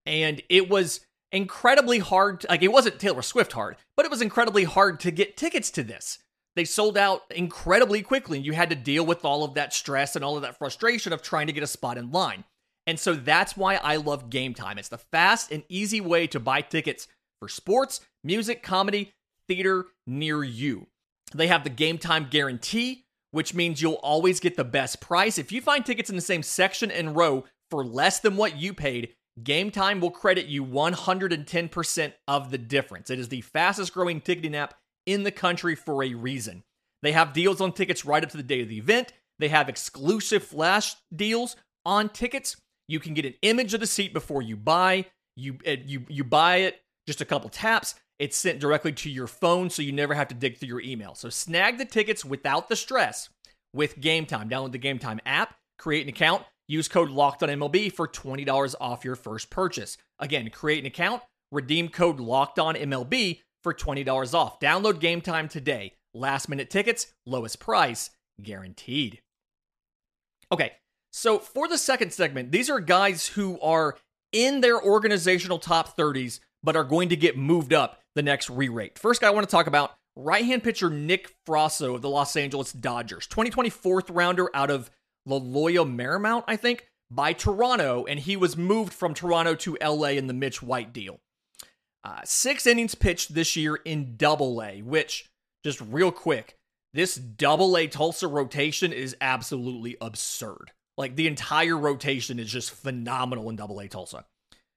and 0.07 0.43
it 0.49 0.69
was 0.69 1.01
incredibly 1.35 1.99
hard. 1.99 2.47
Like 2.49 2.63
it 2.63 2.73
wasn't 2.73 2.99
Taylor 2.99 3.23
Swift 3.23 3.53
hard, 3.53 3.77
but 3.97 4.07
it 4.07 4.11
was 4.11 4.23
incredibly 4.23 4.65
hard 4.65 5.01
to 5.01 5.11
get 5.11 5.37
tickets 5.37 5.71
to 5.73 5.83
this. 5.83 6.19
They 6.57 6.65
sold 6.65 6.97
out 6.97 7.23
incredibly 7.31 8.01
quickly. 8.01 8.39
and 8.39 8.47
You 8.47 8.53
had 8.53 8.71
to 8.71 8.77
deal 8.77 9.05
with 9.05 9.25
all 9.25 9.45
of 9.45 9.55
that 9.55 9.73
stress 9.73 10.15
and 10.15 10.25
all 10.25 10.37
of 10.37 10.43
that 10.43 10.57
frustration 10.57 11.13
of 11.13 11.21
trying 11.21 11.49
to 11.49 11.53
get 11.53 11.65
a 11.65 11.69
spot 11.69 11.99
in 11.99 12.13
line. 12.13 12.45
And 12.87 12.99
so 13.01 13.15
that's 13.15 13.57
why 13.57 13.77
I 13.77 13.97
love 13.97 14.31
Game 14.31 14.55
Time. 14.55 14.79
It's 14.79 14.89
the 14.89 14.99
fast 14.99 15.51
and 15.51 15.65
easy 15.69 16.01
way 16.01 16.27
to 16.29 16.39
buy 16.39 16.61
tickets 16.61 17.09
for 17.41 17.49
sports, 17.49 18.01
music, 18.23 18.63
comedy, 18.63 19.13
theater 19.49 19.87
near 20.07 20.45
you. 20.45 20.87
They 21.35 21.49
have 21.49 21.65
the 21.65 21.71
Game 21.71 21.99
Time 21.99 22.29
guarantee, 22.31 23.07
which 23.33 23.55
means 23.55 23.83
you'll 23.83 23.95
always 23.95 24.39
get 24.39 24.57
the 24.57 24.65
best 24.65 25.01
price. 25.01 25.39
If 25.39 25.51
you 25.51 25.61
find 25.61 25.85
tickets 25.85 26.11
in 26.11 26.17
the 26.17 26.23
same 26.23 26.43
section 26.43 26.91
and 26.91 27.17
row 27.17 27.45
for 27.71 27.85
less 27.85 28.21
than 28.21 28.37
what 28.37 28.59
you 28.59 28.75
paid, 28.75 29.15
Game 29.43 29.71
Time 29.71 30.01
will 30.01 30.11
credit 30.11 30.47
you 30.47 30.65
110% 30.65 32.13
of 32.29 32.51
the 32.51 32.59
difference. 32.59 33.11
It 33.11 33.19
is 33.19 33.29
the 33.29 33.41
fastest 33.41 33.93
growing 33.93 34.21
ticketing 34.21 34.55
app 34.55 34.75
in 35.07 35.25
the 35.25 35.33
country 35.33 35.75
for 35.75 36.05
a 36.05 36.15
reason. 36.15 36.63
They 37.03 37.13
have 37.13 37.33
deals 37.33 37.61
on 37.61 37.73
tickets 37.73 38.05
right 38.05 38.23
up 38.23 38.31
to 38.31 38.37
the 38.37 38.43
day 38.43 38.63
of 38.63 38.69
the 38.69 38.79
event. 38.79 39.13
They 39.39 39.49
have 39.49 39.69
exclusive 39.69 40.45
flash 40.45 40.95
deals 41.15 41.57
on 41.85 42.09
tickets. 42.09 42.57
You 42.89 43.01
can 43.01 43.15
get 43.15 43.27
an 43.27 43.35
image 43.43 43.75
of 43.75 43.81
the 43.81 43.87
seat 43.87 44.13
before 44.13 44.43
you 44.43 44.57
buy. 44.57 45.07
You 45.37 45.59
eh, 45.65 45.79
you 45.85 46.05
you 46.09 46.23
buy 46.23 46.59
it 46.59 46.81
just 47.07 47.21
a 47.21 47.25
couple 47.25 47.51
taps. 47.51 47.97
It's 48.19 48.37
sent 48.37 48.61
directly 48.61 48.93
to 48.93 49.11
your 49.11 49.27
phone, 49.27 49.69
so 49.69 49.83
you 49.83 49.91
never 49.91 50.15
have 50.15 50.29
to 50.29 50.35
dig 50.35 50.59
through 50.59 50.69
your 50.69 50.81
email. 50.81 51.15
So 51.15 51.29
snag 51.29 51.79
the 51.79 51.85
tickets 51.85 52.25
without 52.25 52.69
the 52.69 52.77
stress 52.77 53.29
with 53.75 54.01
Game 54.01 54.25
Time. 54.25 54.49
Download 54.49 54.73
the 54.73 54.79
Game 54.79 55.01
Time 55.01 55.21
app, 55.27 55.57
create 55.79 56.05
an 56.05 56.09
account, 56.09 56.45
use 56.69 56.89
code 56.89 57.11
Locked 57.11 57.43
on 57.43 57.49
MLB 57.49 57.93
for 57.93 58.07
twenty 58.07 58.45
dollars 58.45 58.75
off 58.81 59.05
your 59.05 59.17
first 59.17 59.51
purchase. 59.51 59.97
Again, 60.19 60.51
create 60.51 60.81
an 60.81 60.87
account, 60.87 61.23
redeem 61.51 61.89
code 61.89 62.21
Locked 62.21 62.59
on 62.59 62.75
MLB 62.75 63.41
for 63.63 63.73
twenty 63.73 64.05
dollars 64.05 64.35
off. 64.35 64.61
Download 64.61 65.01
Game 65.01 65.21
Time 65.21 65.49
today. 65.49 65.95
Last 66.15 66.49
minute 66.49 66.71
tickets, 66.71 67.09
lowest 67.27 67.59
price 67.59 68.11
guaranteed. 68.41 69.21
Okay, 70.53 70.73
so 71.13 71.39
for 71.39 71.67
the 71.69 71.79
second 71.79 72.13
segment, 72.13 72.53
these 72.53 72.71
are 72.71 72.81
guys 72.81 73.27
who 73.29 73.61
are 73.61 73.97
in 74.33 74.61
their 74.61 74.81
organizational 74.81 75.59
top 75.59 75.97
30s, 75.97 76.41
but 76.63 76.77
are 76.77 76.85
going 76.85 77.09
to 77.09 77.17
get 77.17 77.37
moved 77.37 77.73
up 77.73 78.01
the 78.15 78.23
next 78.23 78.51
re 78.51 78.69
rate. 78.69 78.99
First 78.99 79.21
guy 79.21 79.29
I 79.29 79.31
want 79.31 79.49
to 79.49 79.51
talk 79.51 79.67
about 79.67 79.93
right 80.17 80.45
hand 80.45 80.63
pitcher 80.63 80.91
Nick 80.91 81.35
Frasso 81.47 81.95
of 81.95 82.03
the 82.03 82.11
Los 82.11 82.37
Angeles 82.37 82.73
Dodgers, 82.73 83.27
2024th 83.29 84.15
rounder 84.15 84.51
out 84.55 84.71
of 84.71 84.91
Loyola 85.27 85.89
Marymount, 85.89 86.45
I 86.47 86.57
think, 86.57 86.89
by 87.11 87.33
Toronto, 87.33 88.05
and 88.07 88.21
he 88.21 88.37
was 88.37 88.57
moved 88.57 88.93
from 88.93 89.15
Toronto 89.15 89.55
to 89.57 89.79
LA 89.83 90.09
in 90.09 90.27
the 90.27 90.35
Mitch 90.35 90.63
White 90.63 90.93
deal. 90.93 91.21
Uh, 92.03 92.21
six 92.25 92.67
innings 92.67 92.95
pitched 92.95 93.35
this 93.35 93.57
year 93.57 93.77
in 93.77 94.17
Double 94.17 94.63
A, 94.63 94.83
which, 94.83 95.31
just 95.63 95.81
real 95.81 96.13
quick, 96.13 96.57
this 96.93 97.15
Double 97.15 97.77
A 97.77 97.87
Tulsa 97.87 98.29
rotation 98.29 98.93
is 98.93 99.17
absolutely 99.21 99.97
absurd. 100.01 100.73
Like 100.97 101.17
the 101.17 101.27
entire 101.27 101.77
rotation 101.77 102.39
is 102.39 102.53
just 102.53 102.71
phenomenal 102.71 103.49
in 103.49 103.57
Double 103.57 103.81
A 103.81 103.89
Tulsa. 103.89 104.27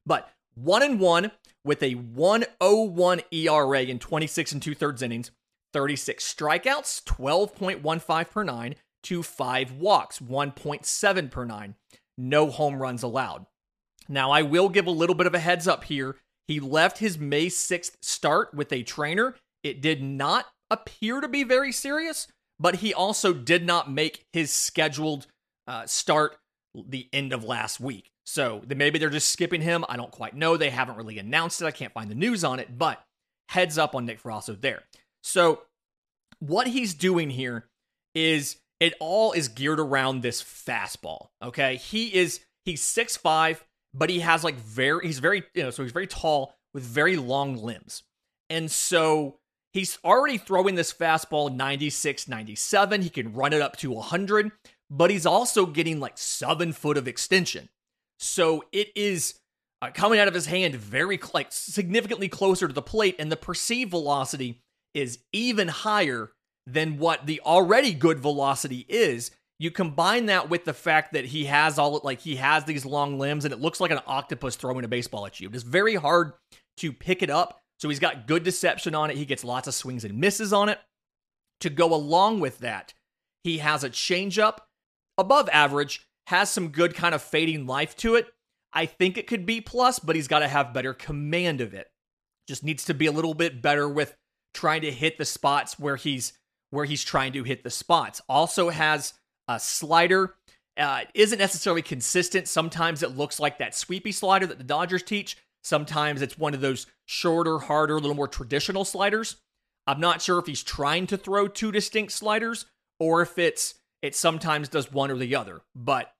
But 0.06 0.32
one 0.56 0.82
and 0.82 1.00
one 1.00 1.32
with 1.63 1.84
a 1.84 1.94
101 1.94 3.22
ERA 3.32 3.82
in 3.82 4.00
26 4.00 4.51
and 4.54 4.62
two 4.62 4.74
thirds 4.74 5.01
innings, 5.01 5.32
36 5.74 6.34
strikeouts, 6.34 7.04
12.15 7.04 8.30
per 8.32 8.44
nine, 8.44 8.75
to 9.04 9.24
five 9.24 9.72
walks, 9.72 10.20
1.7 10.20 11.32
per 11.32 11.46
nine. 11.46 11.75
No 12.18 12.50
home 12.50 12.82
runs 12.82 13.04
allowed. 13.04 13.46
Now, 14.10 14.32
I 14.32 14.42
will 14.42 14.70
give 14.70 14.88
a 14.88 14.92
little 14.92 15.16
bit 15.16 15.27
of 15.27 15.34
a 15.34 15.39
heads 15.39 15.68
up 15.68 15.84
here. 15.86 16.16
He 16.48 16.60
left 16.60 17.00
his 17.00 17.18
May 17.18 17.48
6th 17.48 17.98
start 18.01 18.54
with 18.54 18.72
a 18.72 18.84
trainer. 18.84 19.36
It 19.63 19.82
did 19.82 20.01
not 20.01 20.46
appear 20.70 21.22
to 21.22 21.27
be 21.27 21.44
very 21.44 21.72
serious, 21.72 22.27
but 22.60 22.75
he 22.75 22.94
also 22.94 23.34
did 23.34 23.66
not 23.66 23.92
make 23.92 24.25
his 24.32 24.51
scheduled 24.51 25.27
uh, 25.68 25.86
start 25.86 26.38
the 26.74 27.10
end 27.12 27.34
of 27.34 27.44
last 27.44 27.80
week. 27.80 28.12
So 28.25 28.62
maybe 28.68 29.00
they're 29.00 29.10
just 29.10 29.30
skipping 29.30 29.62
him. 29.62 29.86
I 29.88 29.98
don't 29.98 30.12
quite 30.12 30.36
know. 30.36 30.58
They 30.58 30.70
haven't 30.70 30.98
really 30.98 31.18
announced 31.18 31.62
it. 31.62 31.66
I 31.66 31.72
can't 31.72 31.94
find 31.94 32.10
the 32.10 32.16
news 32.16 32.44
on 32.44 32.60
it, 32.60 32.77
but 32.77 33.01
heads 33.50 33.77
up 33.77 33.96
on 33.96 34.06
Nick 34.06 34.22
Frasso 34.22 34.60
there. 34.60 34.84
So 35.24 35.62
what 36.39 36.68
he's 36.68 36.94
doing 36.94 37.30
here 37.30 37.68
is 38.13 38.58
it 38.79 38.93
all 39.00 39.31
is 39.31 39.48
geared 39.48 39.79
around 39.79 40.22
this 40.22 40.41
fastball. 40.41 41.27
Okay. 41.41 41.77
He 41.77 42.13
is 42.13 42.41
he's 42.65 42.81
six 42.81 43.17
five, 43.17 43.63
but 43.93 44.10
he 44.10 44.19
has 44.19 44.43
like 44.43 44.55
very 44.55 45.05
he's 45.05 45.19
very 45.19 45.43
you 45.53 45.63
know, 45.63 45.69
so 45.69 45.84
he's 45.84 45.91
very 45.91 46.07
tall 46.07 46.55
with 46.74 46.84
very 46.84 47.15
long 47.15 47.57
limbs. 47.57 48.03
And 48.50 48.72
so 48.72 49.39
he's 49.74 50.00
already 50.05 50.38
throwing 50.38 50.75
this 50.75 50.93
fastball 50.93 51.53
96, 51.53 52.27
97. 52.27 53.01
He 53.01 53.10
can 53.10 53.34
run 53.34 53.51
it 53.51 53.62
up 53.62 53.75
to 53.77 53.91
100 53.91 54.51
but 54.89 55.12
he's 55.12 55.25
also 55.25 55.65
getting 55.65 56.00
like 56.00 56.17
seven 56.17 56.72
foot 56.72 56.98
of 56.98 57.07
extension. 57.07 57.69
So 58.19 58.63
it 58.72 58.89
is 58.96 59.39
uh, 59.81 59.91
coming 59.93 60.19
out 60.19 60.27
of 60.27 60.34
his 60.34 60.48
hand 60.48 60.75
very 60.75 61.19
like 61.34 61.48
significantly 61.51 62.29
closer 62.29 62.67
to 62.67 62.74
the 62.74 62.81
plate, 62.81 63.15
and 63.19 63.31
the 63.31 63.38
perceived 63.38 63.91
velocity 63.91 64.62
is 64.93 65.19
even 65.31 65.67
higher 65.67 66.31
than 66.67 66.97
what 66.97 67.25
the 67.25 67.41
already 67.41 67.93
good 67.93 68.19
velocity 68.19 68.86
is. 68.89 69.31
You 69.57 69.71
combine 69.71 70.27
that 70.27 70.50
with 70.50 70.65
the 70.65 70.74
fact 70.74 71.13
that 71.13 71.25
he 71.25 71.45
has 71.45 71.79
all 71.79 72.00
like 72.03 72.19
he 72.19 72.36
has 72.36 72.65
these 72.65 72.86
long 72.86 73.17
limbs, 73.17 73.45
and 73.45 73.53
it 73.53 73.62
looks 73.62 73.79
like 73.79 73.89
an 73.89 74.01
octopus 74.05 74.55
throwing 74.55 74.86
a 74.86 74.88
baseball 74.88 75.25
at 75.25 75.39
you. 75.39 75.50
It's 75.51 75.63
very 75.63 75.95
hard 75.95 76.33
to 76.77 76.93
pick 76.93 77.24
it 77.24 77.31
up. 77.31 77.59
So 77.79 77.89
he's 77.89 78.00
got 78.00 78.27
good 78.27 78.43
deception 78.43 78.93
on 78.93 79.09
it. 79.09 79.17
He 79.17 79.25
gets 79.25 79.43
lots 79.43 79.67
of 79.67 79.74
swings 79.74 80.03
and 80.03 80.19
misses 80.19 80.51
on 80.53 80.69
it. 80.69 80.79
To 81.62 81.69
go 81.69 81.93
along 81.93 82.39
with 82.39 82.59
that, 82.59 82.93
he 83.43 83.59
has 83.59 83.83
a 83.83 83.89
changeup 83.89 84.57
above 85.17 85.50
average, 85.51 86.07
has 86.27 86.51
some 86.51 86.69
good 86.69 86.93
kind 86.93 87.15
of 87.15 87.21
fading 87.21 87.65
life 87.65 87.95
to 87.97 88.15
it. 88.15 88.27
I 88.74 88.86
think 88.86 89.17
it 89.17 89.25
could 89.25 89.45
be 89.45 89.62
plus, 89.62 89.97
but 89.97 90.15
he's 90.15 90.27
got 90.27 90.39
to 90.39 90.47
have 90.47 90.74
better 90.74 90.93
command 90.93 91.62
of 91.62 91.74
it. 91.74 91.89
Just 92.47 92.63
needs 92.63 92.86
to 92.86 92.93
be 92.93 93.07
a 93.07 93.12
little 93.12 93.33
bit 93.33 93.62
better 93.62 93.89
with 93.89 94.15
trying 94.53 94.81
to 94.81 94.91
hit 94.91 95.17
the 95.17 95.25
spots 95.25 95.79
where 95.79 95.95
he's 95.95 96.33
where 96.77 96.86
he's 96.86 97.03
trying 97.03 97.34
to 97.34 97.41
hit 97.41 97.63
the 97.63 97.72
spots. 97.72 98.22
Also 98.29 98.69
has 98.69 99.13
a 99.48 99.60
slider. 99.60 100.36
Uh, 100.77 101.01
isn't 101.15 101.39
necessarily 101.39 101.81
consistent. 101.81 102.48
Sometimes 102.48 103.01
it 103.01 103.17
looks 103.17 103.39
like 103.39 103.57
that 103.57 103.74
sweepy 103.74 104.12
slider 104.12 104.46
that 104.46 104.60
the 104.60 104.63
Dodgers 104.63 105.01
teach. 105.01 105.38
Sometimes 105.63 106.22
it's 106.22 106.38
one 106.38 106.53
of 106.53 106.62
those 106.62 106.86
shorter, 107.07 107.57
harder, 107.57 107.96
a 107.96 108.00
little 108.00 108.15
more 108.15 108.27
traditional 108.27 108.86
sliders. 108.86 109.38
I'm 109.88 110.00
not 110.00 110.22
sure 110.22 110.38
if 110.38 110.46
he's 110.46 110.62
trying 110.62 111.07
to 111.07 111.17
throw 111.17 111.48
two 111.48 111.72
distinct 111.72 112.12
sliders 112.12 112.67
or 113.00 113.24
if 113.24 113.39
it's 113.39 113.74
it 114.03 114.15
sometimes 114.15 114.69
does 114.69 114.91
one 114.91 115.10
or 115.10 115.17
the 115.17 115.36
other. 115.36 115.62
But 115.74 116.13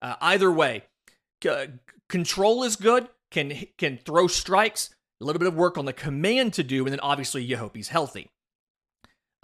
uh, 0.00 0.14
either 0.20 0.52
way, 0.52 0.84
c- 1.42 1.66
control 2.08 2.62
is 2.62 2.76
good. 2.76 3.08
Can 3.32 3.66
can 3.78 3.98
throw 3.98 4.28
strikes. 4.28 4.94
A 5.20 5.24
little 5.24 5.40
bit 5.40 5.48
of 5.48 5.56
work 5.56 5.76
on 5.76 5.86
the 5.86 5.92
command 5.92 6.52
to 6.52 6.62
do, 6.62 6.84
and 6.84 6.92
then 6.92 7.00
obviously 7.00 7.42
you 7.42 7.56
hope 7.56 7.74
he's 7.74 7.88
healthy. 7.88 8.30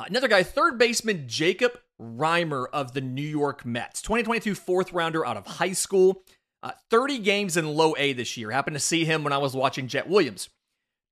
Uh, 0.00 0.04
another 0.08 0.28
guy, 0.28 0.42
third 0.42 0.78
baseman 0.78 1.24
Jacob 1.26 1.78
Reimer 2.00 2.64
of 2.72 2.94
the 2.94 3.02
New 3.02 3.20
York 3.20 3.66
Mets, 3.66 4.00
2022 4.00 4.54
fourth 4.54 4.94
rounder 4.94 5.26
out 5.26 5.36
of 5.36 5.46
high 5.46 5.74
school. 5.74 6.22
Uh, 6.62 6.70
30 6.90 7.18
games 7.18 7.58
in 7.58 7.66
low 7.66 7.94
A 7.98 8.14
this 8.14 8.34
year. 8.38 8.50
Happened 8.50 8.76
to 8.76 8.80
see 8.80 9.04
him 9.04 9.22
when 9.24 9.34
I 9.34 9.38
was 9.38 9.54
watching 9.54 9.88
Jett 9.88 10.08
Williams. 10.08 10.48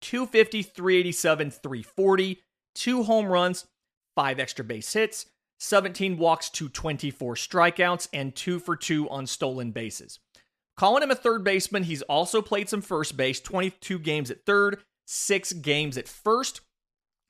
250, 0.00 0.62
387, 0.62 1.50
340, 1.50 2.40
two 2.75 3.02
home 3.02 3.26
runs, 3.26 3.66
five 4.16 4.38
extra 4.38 4.64
base 4.64 4.90
hits, 4.90 5.26
17 5.61 6.16
walks 6.16 6.49
to 6.49 6.71
24 6.71 7.35
strikeouts, 7.35 8.09
and 8.14 8.35
two 8.35 8.59
for 8.59 8.75
two 8.75 9.07
on 9.11 9.26
stolen 9.26 9.71
bases. 9.71 10.18
Calling 10.78 11.02
him 11.02 11.11
a 11.11 11.14
third 11.14 11.45
baseman, 11.45 11.83
he's 11.83 12.02
also 12.02 12.40
played 12.40 12.71
some 12.71 12.80
first 12.80 13.18
base, 13.18 13.38
22 13.38 13.99
games 13.99 14.30
at 14.30 14.47
third, 14.47 14.78
six 15.07 15.52
games 15.52 15.99
at 15.99 16.09
first. 16.09 16.62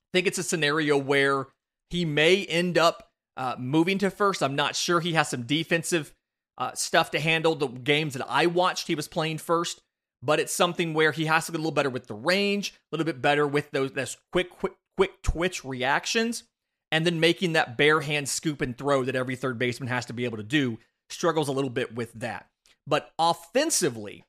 I 0.09 0.19
think 0.19 0.27
it's 0.27 0.39
a 0.39 0.43
scenario 0.43 0.97
where 0.97 1.47
he 1.91 2.05
may 2.05 2.45
end 2.45 2.79
up 2.79 3.11
uh, 3.37 3.57
moving 3.59 3.99
to 3.99 4.11
first. 4.11 4.43
I'm 4.43 4.57
not 4.57 4.77
sure. 4.77 5.01
He 5.01 5.13
has 5.13 5.29
some 5.29 5.43
defensive 5.43 6.13
uh, 6.57 6.73
stuff 6.75 7.11
to 7.13 7.21
handle. 7.21 7.55
The 7.55 7.69
games 7.69 8.15
that 8.15 8.27
I 8.29 8.47
watched, 8.47 8.87
he 8.87 8.95
was 8.95 9.09
playing 9.09 9.39
first, 9.39 9.81
but 10.23 10.41
it's 10.41 10.53
something 10.53 10.95
where 10.95 11.13
he 11.13 11.27
has 11.27 11.47
to 11.47 11.53
get 11.53 11.59
a 11.59 11.63
little 11.63 11.73
better 11.73 11.91
with 11.91 12.07
the 12.07 12.15
range, 12.15 12.73
a 12.73 12.97
little 12.97 13.07
bit 13.07 13.23
better 13.23 13.47
with 13.47 13.71
those, 13.71 13.93
those 13.93 14.17
quick, 14.33 14.51
quick, 14.51 14.75
quick 14.97 15.23
twitch 15.23 15.65
reactions 15.65 16.45
and 16.91 17.07
then 17.07 17.21
making 17.21 17.53
that 17.53 17.77
bare 17.77 18.01
hand 18.01 18.29
scoop 18.29 18.61
and 18.61 18.77
throw 18.77 19.05
that 19.05 19.17
every 19.17 19.37
third 19.37 19.59
baseman 19.59 19.89
has 19.89 20.07
to 20.07 20.13
be 20.13 20.25
able 20.25 20.39
to 20.39 20.43
do 20.43 20.79
struggles 21.11 21.49
a 21.49 21.53
little 21.53 21.71
bit 21.71 21.95
with 21.95 22.13
that. 22.15 22.47
But 22.87 23.13
offensively, 23.19 24.25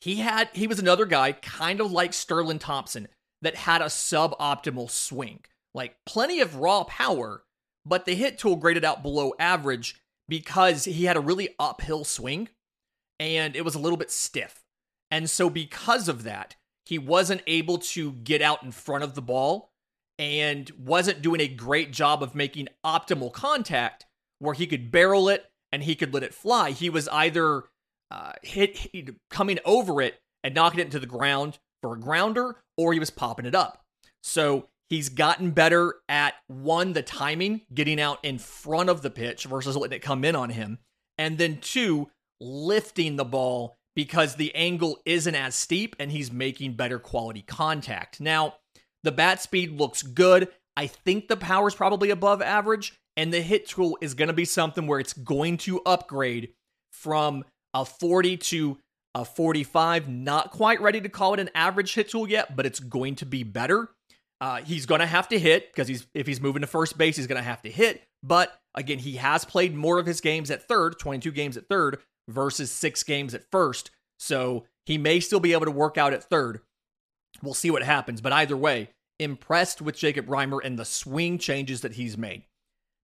he 0.00 0.16
had 0.16 0.48
he 0.52 0.66
was 0.66 0.78
another 0.78 1.06
guy 1.06 1.32
kind 1.32 1.80
of 1.80 1.92
like 1.92 2.12
Sterling 2.12 2.58
Thompson 2.58 3.08
that 3.42 3.56
had 3.56 3.82
a 3.82 3.86
suboptimal 3.86 4.90
swing. 4.90 5.40
Like 5.74 5.96
plenty 6.06 6.40
of 6.40 6.56
raw 6.56 6.84
power, 6.84 7.44
but 7.84 8.04
the 8.04 8.14
hit 8.14 8.38
tool 8.38 8.56
graded 8.56 8.84
out 8.84 9.02
below 9.02 9.34
average 9.38 10.00
because 10.28 10.84
he 10.84 11.04
had 11.04 11.16
a 11.16 11.20
really 11.20 11.50
uphill 11.58 12.04
swing 12.04 12.48
and 13.18 13.54
it 13.54 13.64
was 13.64 13.74
a 13.74 13.78
little 13.78 13.96
bit 13.96 14.10
stiff. 14.10 14.62
And 15.10 15.28
so 15.28 15.50
because 15.50 16.08
of 16.08 16.22
that, 16.24 16.56
he 16.84 16.98
wasn't 16.98 17.42
able 17.46 17.78
to 17.78 18.12
get 18.12 18.42
out 18.42 18.62
in 18.62 18.72
front 18.72 19.04
of 19.04 19.14
the 19.14 19.22
ball 19.22 19.72
and 20.18 20.70
wasn't 20.78 21.22
doing 21.22 21.40
a 21.40 21.48
great 21.48 21.92
job 21.92 22.22
of 22.22 22.34
making 22.34 22.68
optimal 22.84 23.32
contact 23.32 24.06
where 24.38 24.54
he 24.54 24.66
could 24.66 24.90
barrel 24.90 25.28
it 25.28 25.50
and 25.70 25.82
he 25.82 25.94
could 25.94 26.12
let 26.12 26.22
it 26.22 26.34
fly. 26.34 26.70
He 26.70 26.90
was 26.90 27.08
either 27.08 27.64
uh, 28.10 28.32
hit, 28.42 28.76
hit 28.76 29.14
coming 29.30 29.58
over 29.64 30.00
it 30.00 30.20
and 30.44 30.54
knocking 30.54 30.80
it 30.80 30.84
into 30.84 30.98
the 30.98 31.06
ground 31.06 31.58
for 31.82 31.94
a 31.94 32.00
grounder, 32.00 32.56
or 32.78 32.92
he 32.92 33.00
was 33.00 33.10
popping 33.10 33.46
it 33.46 33.54
up. 33.54 33.82
So 34.22 34.68
he's 34.88 35.08
gotten 35.08 35.50
better 35.50 35.96
at 36.08 36.34
one, 36.46 36.92
the 36.92 37.02
timing, 37.02 37.62
getting 37.74 38.00
out 38.00 38.24
in 38.24 38.38
front 38.38 38.88
of 38.88 39.02
the 39.02 39.10
pitch 39.10 39.44
versus 39.44 39.76
letting 39.76 39.96
it 39.96 40.02
come 40.02 40.24
in 40.24 40.36
on 40.36 40.50
him, 40.50 40.78
and 41.18 41.36
then 41.36 41.58
two, 41.58 42.10
lifting 42.40 43.16
the 43.16 43.24
ball 43.24 43.76
because 43.94 44.36
the 44.36 44.54
angle 44.54 44.98
isn't 45.04 45.34
as 45.34 45.54
steep 45.54 45.94
and 45.98 46.10
he's 46.10 46.32
making 46.32 46.74
better 46.74 46.98
quality 46.98 47.42
contact. 47.42 48.20
Now, 48.20 48.54
the 49.02 49.12
bat 49.12 49.42
speed 49.42 49.72
looks 49.72 50.02
good. 50.02 50.48
I 50.76 50.86
think 50.86 51.28
the 51.28 51.36
power 51.36 51.68
is 51.68 51.74
probably 51.74 52.10
above 52.10 52.40
average, 52.40 52.94
and 53.16 53.32
the 53.32 53.42
hit 53.42 53.68
tool 53.68 53.98
is 54.00 54.14
going 54.14 54.28
to 54.28 54.34
be 54.34 54.44
something 54.44 54.86
where 54.86 55.00
it's 55.00 55.12
going 55.12 55.58
to 55.58 55.82
upgrade 55.84 56.54
from 56.92 57.44
a 57.74 57.84
40 57.84 58.36
to 58.38 58.78
a 59.14 59.24
45. 59.24 60.08
Not 60.08 60.50
quite 60.50 60.80
ready 60.80 61.00
to 61.00 61.08
call 61.08 61.34
it 61.34 61.40
an 61.40 61.50
average 61.54 61.94
hit 61.94 62.10
tool 62.10 62.28
yet, 62.28 62.56
but 62.56 62.66
it's 62.66 62.80
going 62.80 63.16
to 63.16 63.26
be 63.26 63.42
better. 63.42 63.90
Uh, 64.40 64.60
he's 64.62 64.86
going 64.86 65.00
to 65.00 65.06
have 65.06 65.28
to 65.28 65.38
hit 65.38 65.72
because 65.72 65.86
he's 65.86 66.06
if 66.14 66.26
he's 66.26 66.40
moving 66.40 66.62
to 66.62 66.66
first 66.66 66.98
base, 66.98 67.16
he's 67.16 67.26
going 67.26 67.40
to 67.40 67.48
have 67.48 67.62
to 67.62 67.70
hit. 67.70 68.02
But 68.22 68.58
again, 68.74 68.98
he 68.98 69.16
has 69.16 69.44
played 69.44 69.74
more 69.74 69.98
of 69.98 70.06
his 70.06 70.20
games 70.20 70.50
at 70.50 70.66
third, 70.66 70.98
22 70.98 71.30
games 71.30 71.56
at 71.56 71.68
third 71.68 71.98
versus 72.28 72.70
six 72.70 73.02
games 73.02 73.34
at 73.34 73.44
first. 73.50 73.90
So 74.18 74.64
he 74.86 74.98
may 74.98 75.20
still 75.20 75.40
be 75.40 75.52
able 75.52 75.66
to 75.66 75.70
work 75.70 75.98
out 75.98 76.12
at 76.12 76.24
third. 76.24 76.60
We'll 77.42 77.54
see 77.54 77.70
what 77.70 77.82
happens. 77.82 78.20
But 78.20 78.32
either 78.32 78.56
way, 78.56 78.90
impressed 79.18 79.80
with 79.80 79.96
Jacob 79.96 80.26
Reimer 80.26 80.58
and 80.62 80.78
the 80.78 80.84
swing 80.84 81.38
changes 81.38 81.80
that 81.82 81.94
he's 81.94 82.18
made. 82.18 82.44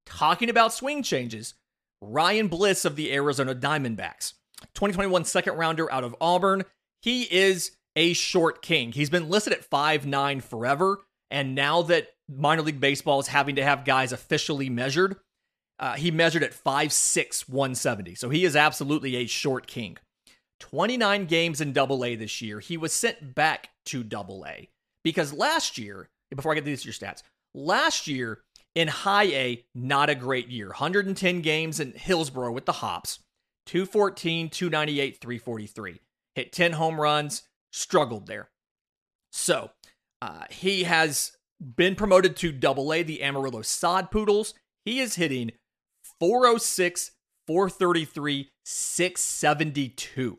Talking 0.06 0.48
about 0.50 0.72
swing 0.72 1.02
changes, 1.02 1.54
Ryan 2.00 2.48
Bliss 2.48 2.84
of 2.84 2.96
the 2.96 3.12
Arizona 3.12 3.54
Diamondbacks, 3.54 4.34
2021 4.74 5.24
second 5.24 5.56
rounder 5.56 5.90
out 5.92 6.04
of 6.04 6.14
Auburn. 6.20 6.64
He 7.02 7.22
is 7.22 7.72
a 7.96 8.12
short 8.12 8.62
king. 8.62 8.92
He's 8.92 9.10
been 9.10 9.28
listed 9.28 9.52
at 9.52 9.64
five 9.64 10.06
nine 10.06 10.40
forever. 10.40 10.98
And 11.30 11.54
now 11.54 11.82
that 11.82 12.08
minor 12.28 12.62
league 12.62 12.80
baseball 12.80 13.20
is 13.20 13.28
having 13.28 13.56
to 13.56 13.64
have 13.64 13.84
guys 13.84 14.12
officially 14.12 14.70
measured, 14.70 15.16
uh, 15.78 15.94
he 15.94 16.10
measured 16.10 16.42
at 16.42 16.52
5'6, 16.52 17.48
170. 17.48 18.14
So 18.14 18.30
he 18.30 18.44
is 18.44 18.56
absolutely 18.56 19.16
a 19.16 19.26
short 19.26 19.66
king. 19.66 19.98
29 20.60 21.26
games 21.26 21.60
in 21.60 21.72
double 21.72 22.04
A 22.04 22.16
this 22.16 22.42
year. 22.42 22.60
He 22.60 22.76
was 22.76 22.92
sent 22.92 23.34
back 23.34 23.70
to 23.86 24.02
double 24.02 24.44
A 24.46 24.68
because 25.04 25.32
last 25.32 25.78
year, 25.78 26.08
before 26.34 26.52
I 26.52 26.56
get 26.56 26.62
to 26.62 26.66
these 26.66 26.84
your 26.84 26.94
stats, 26.94 27.22
last 27.54 28.08
year 28.08 28.40
in 28.74 28.88
high 28.88 29.26
A, 29.26 29.64
not 29.74 30.10
a 30.10 30.14
great 30.14 30.48
year. 30.48 30.68
110 30.68 31.40
games 31.42 31.80
in 31.80 31.92
Hillsboro 31.92 32.52
with 32.52 32.66
the 32.66 32.72
Hops, 32.72 33.20
214, 33.68 34.48
298, 34.48 35.20
343. 35.20 36.00
Hit 36.34 36.52
10 36.52 36.72
home 36.72 36.98
runs, 36.98 37.42
struggled 37.70 38.26
there. 38.26 38.48
So 39.30 39.70
uh, 40.22 40.44
he 40.50 40.84
has 40.84 41.32
been 41.60 41.94
promoted 41.94 42.34
to 42.36 42.50
double 42.50 42.94
A, 42.94 43.02
the 43.02 43.22
Amarillo 43.22 43.60
Sod 43.60 44.10
Poodles. 44.10 44.54
He 44.86 45.00
is 45.00 45.16
hitting 45.16 45.52
406, 46.18 47.10
433, 47.46 48.50
672. 48.64 50.38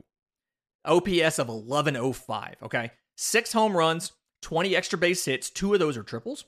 OPS 0.85 1.39
of 1.39 1.49
1105. 1.49 2.55
Okay. 2.63 2.91
Six 3.15 3.53
home 3.53 3.77
runs, 3.77 4.13
20 4.41 4.75
extra 4.75 4.97
base 4.97 5.23
hits. 5.25 5.51
Two 5.51 5.73
of 5.73 5.79
those 5.79 5.97
are 5.97 6.03
triples. 6.03 6.45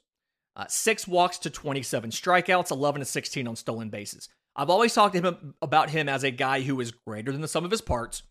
Uh, 0.56 0.65
six 0.67 1.08
walks 1.08 1.38
to 1.38 1.52
27 1.52 2.10
strikeouts, 2.10 2.72
11 2.72 3.02
to 3.02 3.06
16 3.06 3.48
on 3.48 3.56
stolen 3.56 3.89
bases. 3.89 4.30
I've 4.56 4.70
always 4.70 4.94
talked 4.94 5.16
to 5.16 5.22
him 5.22 5.56
about 5.62 5.90
him 5.90 6.10
as 6.10 6.24
a 6.24 6.32
guy 6.32 6.62
who 6.62 6.80
is 6.82 6.92
greater 6.92 7.32
than 7.32 7.42
the 7.42 7.48
sum 7.48 7.66
of 7.66 7.72
his 7.72 7.82
parts. 7.82 8.24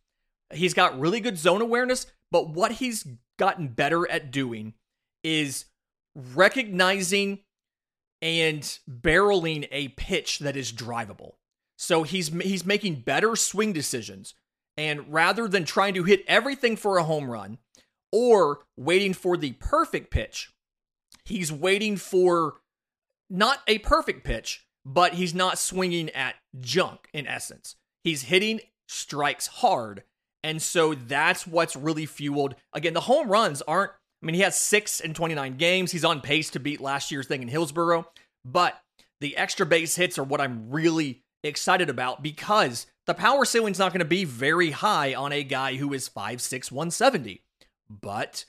He's 0.53 0.75
got 0.75 0.99
really 0.99 1.21
good 1.21 1.39
zone 1.39 1.63
awareness, 1.63 2.07
but 2.31 2.51
what 2.51 2.73
he's 2.73 3.07
gotten 3.39 3.69
better 3.69 4.11
at 4.11 4.31
doing 4.31 4.75
is 5.23 5.67
recognizing 6.15 7.41
and 8.21 8.63
barreling 8.89 9.67
a 9.71 9.89
pitch 9.89 10.41
that 10.41 10.57
is 10.57 10.73
drivable. 10.73 11.35
So 11.77 12.03
he's 12.03 12.29
he's 12.29 12.67
making 12.67 12.97
better 12.97 13.37
swing 13.37 13.73
decisions 13.73 14.35
and 14.77 15.13
rather 15.13 15.49
than 15.49 15.65
trying 15.65 15.95
to 15.95 16.05
hit 16.05 16.25
everything 16.27 16.77
for 16.77 16.97
a 16.97 17.05
home 17.05 17.31
run 17.31 17.59
or 18.13 18.61
waiting 18.77 19.15
for 19.15 19.37
the 19.37 19.53
perfect 19.53 20.11
pitch, 20.11 20.53
he's 21.25 21.53
waiting 21.53 21.97
for 21.97 22.55
not 23.29 23.59
a 23.67 23.79
perfect 23.79 24.25
pitch, 24.25 24.67
but 24.85 25.15
he's 25.15 25.35
not 25.35 25.59
swinging 25.59 26.11
at 26.11 26.37
junk 26.61 27.09
in 27.13 27.27
essence. 27.27 27.77
He's 28.05 28.23
hitting 28.23 28.61
strikes 28.89 29.47
hard. 29.47 30.05
And 30.43 30.61
so 30.61 30.95
that's 30.95 31.47
what's 31.47 31.77
really 31.77 32.07
fueled. 32.07 32.55
Again, 32.73 32.95
the 32.95 33.01
home 33.01 33.29
runs 33.29 33.63
aren't, 33.63 33.91
I 33.91 34.27
mean, 34.27 34.35
he 34.35 34.41
has 34.41 34.59
six 34.59 35.01
in 35.01 35.15
29 35.15 35.57
games. 35.57 35.93
He's 35.93 36.05
on 36.05 36.21
pace 36.21 36.51
to 36.51 36.61
beat 36.61 36.81
last 36.81 37.11
year's 37.11 37.27
thing 37.27 37.43
in 37.43 37.49
Hillsboro. 37.49 38.07
But 38.45 38.81
the 39.21 39.37
extra 39.37 39.67
base 39.67 39.97
hits 39.97 40.19
are 40.19 40.25
what 40.25 40.41
I'm 40.41 40.71
really 40.71 41.23
excited 41.45 41.91
about 41.91 42.23
because 42.23 42.87
the 43.07 43.15
power 43.15 43.45
ceiling's 43.45 43.79
not 43.79 43.93
going 43.93 44.01
to 44.01 44.05
be 44.05 44.25
very 44.25 44.71
high 44.71 45.15
on 45.15 45.33
a 45.33 45.43
guy 45.43 45.77
who 45.77 45.93
is 45.93 46.09
5'6, 46.09 46.71
170. 46.71 47.43
But 47.89 48.45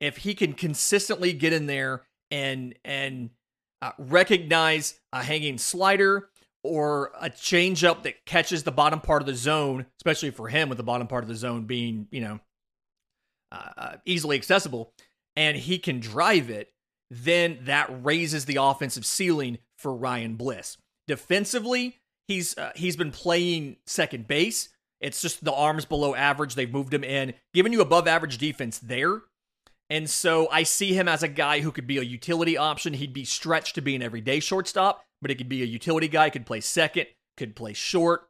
if 0.00 0.18
he 0.18 0.34
can 0.34 0.52
consistently 0.52 1.32
get 1.32 1.52
in 1.52 1.66
there 1.66 2.02
and 2.30 2.74
and 2.84 3.30
uh, 3.84 3.92
recognize 3.98 4.98
a 5.12 5.22
hanging 5.22 5.58
slider 5.58 6.30
or 6.62 7.12
a 7.20 7.28
changeup 7.28 8.04
that 8.04 8.24
catches 8.24 8.62
the 8.62 8.72
bottom 8.72 8.98
part 8.98 9.20
of 9.20 9.26
the 9.26 9.34
zone, 9.34 9.84
especially 10.00 10.30
for 10.30 10.48
him 10.48 10.70
with 10.70 10.78
the 10.78 10.84
bottom 10.84 11.06
part 11.06 11.22
of 11.22 11.28
the 11.28 11.34
zone 11.34 11.64
being, 11.64 12.08
you 12.10 12.22
know, 12.22 12.40
uh, 13.52 13.70
uh 13.76 13.96
easily 14.06 14.36
accessible, 14.36 14.94
and 15.36 15.58
he 15.58 15.78
can 15.78 16.00
drive 16.00 16.48
it, 16.48 16.72
then 17.10 17.58
that 17.64 17.90
raises 18.02 18.46
the 18.46 18.56
offensive 18.56 19.04
ceiling 19.04 19.58
for 19.76 19.94
Ryan 19.94 20.36
Bliss. 20.36 20.78
Defensively, 21.06 22.00
he's 22.26 22.56
uh, 22.56 22.72
he's 22.74 22.96
been 22.96 23.12
playing 23.12 23.76
second 23.86 24.26
base. 24.26 24.70
It's 24.98 25.20
just 25.20 25.44
the 25.44 25.52
arms 25.52 25.84
below 25.84 26.14
average. 26.14 26.54
They've 26.54 26.72
moved 26.72 26.94
him 26.94 27.04
in, 27.04 27.34
giving 27.52 27.74
you 27.74 27.82
above 27.82 28.08
average 28.08 28.38
defense 28.38 28.78
there. 28.78 29.20
And 29.90 30.08
so 30.08 30.48
I 30.50 30.62
see 30.62 30.94
him 30.94 31.08
as 31.08 31.22
a 31.22 31.28
guy 31.28 31.60
who 31.60 31.70
could 31.70 31.86
be 31.86 31.98
a 31.98 32.02
utility 32.02 32.56
option. 32.56 32.94
He'd 32.94 33.12
be 33.12 33.24
stretched 33.24 33.74
to 33.74 33.82
be 33.82 33.94
an 33.94 34.02
everyday 34.02 34.40
shortstop, 34.40 35.04
but 35.20 35.30
he 35.30 35.36
could 35.36 35.48
be 35.48 35.62
a 35.62 35.66
utility 35.66 36.08
guy, 36.08 36.30
could 36.30 36.46
play 36.46 36.60
second, 36.60 37.06
could 37.36 37.54
play 37.54 37.74
short, 37.74 38.28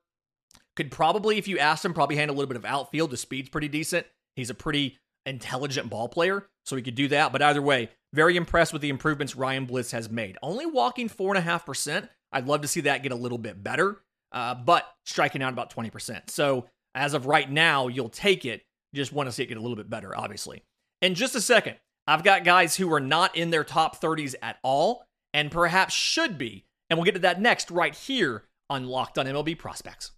could 0.76 0.90
probably, 0.90 1.38
if 1.38 1.46
you 1.46 1.58
asked 1.58 1.84
him, 1.84 1.94
probably 1.94 2.16
handle 2.16 2.36
a 2.36 2.38
little 2.38 2.48
bit 2.48 2.56
of 2.56 2.64
outfield. 2.64 3.10
The 3.10 3.16
speed's 3.16 3.48
pretty 3.48 3.68
decent. 3.68 4.06
He's 4.34 4.50
a 4.50 4.54
pretty 4.54 4.98
intelligent 5.26 5.88
ball 5.88 6.08
player, 6.08 6.48
so 6.64 6.76
he 6.76 6.82
could 6.82 6.96
do 6.96 7.08
that. 7.08 7.32
But 7.32 7.42
either 7.42 7.62
way, 7.62 7.90
very 8.12 8.36
impressed 8.36 8.72
with 8.72 8.82
the 8.82 8.88
improvements 8.88 9.36
Ryan 9.36 9.66
Bliss 9.66 9.92
has 9.92 10.10
made. 10.10 10.36
Only 10.42 10.66
walking 10.66 11.08
four 11.08 11.30
and 11.30 11.38
a 11.38 11.42
half 11.48 11.64
percent. 11.64 12.08
I'd 12.32 12.46
love 12.46 12.62
to 12.62 12.68
see 12.68 12.82
that 12.82 13.02
get 13.02 13.12
a 13.12 13.16
little 13.16 13.38
bit 13.38 13.62
better, 13.62 14.00
uh, 14.32 14.56
but 14.56 14.84
striking 15.04 15.42
out 15.42 15.52
about 15.52 15.72
20%. 15.72 16.30
So 16.30 16.66
as 16.94 17.14
of 17.14 17.26
right 17.26 17.48
now, 17.48 17.86
you'll 17.86 18.08
take 18.08 18.44
it. 18.44 18.64
You 18.92 18.96
just 18.96 19.12
want 19.12 19.28
to 19.28 19.32
see 19.32 19.44
it 19.44 19.46
get 19.46 19.56
a 19.56 19.60
little 19.60 19.76
bit 19.76 19.88
better, 19.88 20.16
obviously. 20.16 20.64
In 21.04 21.14
just 21.14 21.34
a 21.34 21.40
second, 21.42 21.76
I've 22.06 22.24
got 22.24 22.44
guys 22.44 22.76
who 22.76 22.90
are 22.90 22.98
not 22.98 23.36
in 23.36 23.50
their 23.50 23.62
top 23.62 24.00
30s 24.00 24.34
at 24.40 24.56
all 24.62 25.04
and 25.34 25.50
perhaps 25.50 25.92
should 25.92 26.38
be. 26.38 26.64
And 26.88 26.98
we'll 26.98 27.04
get 27.04 27.12
to 27.12 27.20
that 27.20 27.42
next 27.42 27.70
right 27.70 27.94
here 27.94 28.44
on 28.70 28.86
Locked 28.86 29.18
on 29.18 29.26
MLB 29.26 29.58
Prospects. 29.58 30.12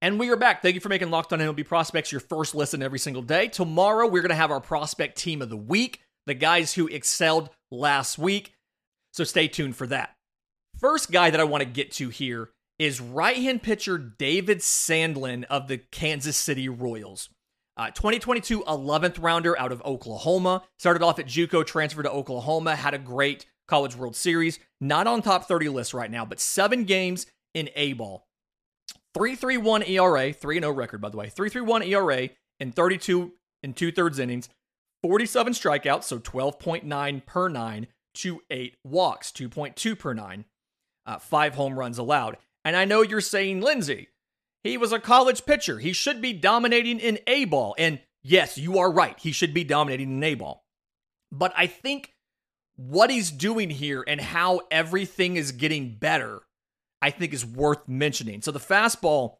And 0.00 0.18
we 0.18 0.30
are 0.30 0.36
back. 0.36 0.62
Thank 0.62 0.76
you 0.76 0.80
for 0.80 0.88
making 0.88 1.10
Locked 1.10 1.34
on 1.34 1.40
MLB 1.40 1.66
Prospects 1.66 2.10
your 2.10 2.22
first 2.22 2.54
listen 2.54 2.82
every 2.82 2.98
single 2.98 3.20
day. 3.20 3.48
Tomorrow, 3.48 4.06
we're 4.06 4.22
going 4.22 4.30
to 4.30 4.34
have 4.34 4.50
our 4.50 4.62
prospect 4.62 5.18
team 5.18 5.42
of 5.42 5.50
the 5.50 5.58
week, 5.58 6.00
the 6.24 6.32
guys 6.32 6.72
who 6.72 6.86
excelled 6.88 7.50
last 7.70 8.16
week. 8.16 8.54
So 9.12 9.24
stay 9.24 9.46
tuned 9.46 9.76
for 9.76 9.86
that. 9.88 10.16
First 10.78 11.12
guy 11.12 11.28
that 11.28 11.38
I 11.38 11.44
want 11.44 11.60
to 11.60 11.68
get 11.68 11.92
to 11.92 12.08
here 12.08 12.48
is 12.78 12.98
right 12.98 13.36
hand 13.36 13.62
pitcher 13.62 13.98
David 13.98 14.60
Sandlin 14.60 15.44
of 15.50 15.68
the 15.68 15.76
Kansas 15.76 16.38
City 16.38 16.70
Royals. 16.70 17.28
Uh, 17.80 17.88
2022 17.92 18.60
11th 18.64 19.22
rounder 19.22 19.58
out 19.58 19.72
of 19.72 19.80
Oklahoma. 19.86 20.64
Started 20.78 21.02
off 21.02 21.18
at 21.18 21.24
Juco, 21.24 21.64
transferred 21.64 22.02
to 22.02 22.10
Oklahoma, 22.10 22.76
had 22.76 22.92
a 22.92 22.98
great 22.98 23.46
College 23.68 23.96
World 23.96 24.14
Series. 24.14 24.58
Not 24.82 25.06
on 25.06 25.22
top 25.22 25.48
30 25.48 25.70
list 25.70 25.94
right 25.94 26.10
now, 26.10 26.26
but 26.26 26.40
seven 26.40 26.84
games 26.84 27.24
in 27.54 27.70
A 27.76 27.94
ball. 27.94 28.26
3.31 29.16 29.88
ERA, 29.88 30.30
3 30.30 30.60
0 30.60 30.72
record, 30.72 31.00
by 31.00 31.08
the 31.08 31.16
way. 31.16 31.30
3.31 31.30 31.88
ERA 31.88 32.28
in 32.58 32.70
32 32.70 33.32
and 33.62 33.74
two 33.74 33.90
thirds 33.90 34.18
innings, 34.18 34.50
47 35.02 35.54
strikeouts, 35.54 36.04
so 36.04 36.18
12.9 36.18 37.24
per 37.24 37.48
nine, 37.48 37.86
to 38.12 38.42
eight 38.50 38.76
walks, 38.84 39.32
2.2 39.32 39.98
per 39.98 40.12
nine 40.12 40.44
uh, 41.06 41.18
five 41.18 41.54
home 41.54 41.78
runs 41.78 41.96
allowed. 41.96 42.36
And 42.62 42.76
I 42.76 42.84
know 42.84 43.00
you're 43.00 43.22
saying, 43.22 43.62
Lindsay, 43.62 44.08
he 44.62 44.76
was 44.76 44.92
a 44.92 45.00
college 45.00 45.46
pitcher. 45.46 45.78
He 45.78 45.92
should 45.92 46.20
be 46.20 46.32
dominating 46.32 47.00
in 47.00 47.18
A 47.26 47.44
ball. 47.46 47.74
And 47.78 48.00
yes, 48.22 48.58
you 48.58 48.78
are 48.78 48.90
right. 48.90 49.18
He 49.18 49.32
should 49.32 49.54
be 49.54 49.64
dominating 49.64 50.16
in 50.16 50.22
A 50.22 50.34
ball. 50.34 50.64
But 51.32 51.52
I 51.56 51.66
think 51.66 52.14
what 52.76 53.10
he's 53.10 53.30
doing 53.30 53.70
here 53.70 54.04
and 54.06 54.20
how 54.20 54.62
everything 54.70 55.36
is 55.36 55.52
getting 55.52 55.96
better, 55.96 56.40
I 57.00 57.10
think 57.10 57.32
is 57.32 57.44
worth 57.44 57.88
mentioning. 57.88 58.42
So 58.42 58.52
the 58.52 58.58
fastball, 58.58 59.36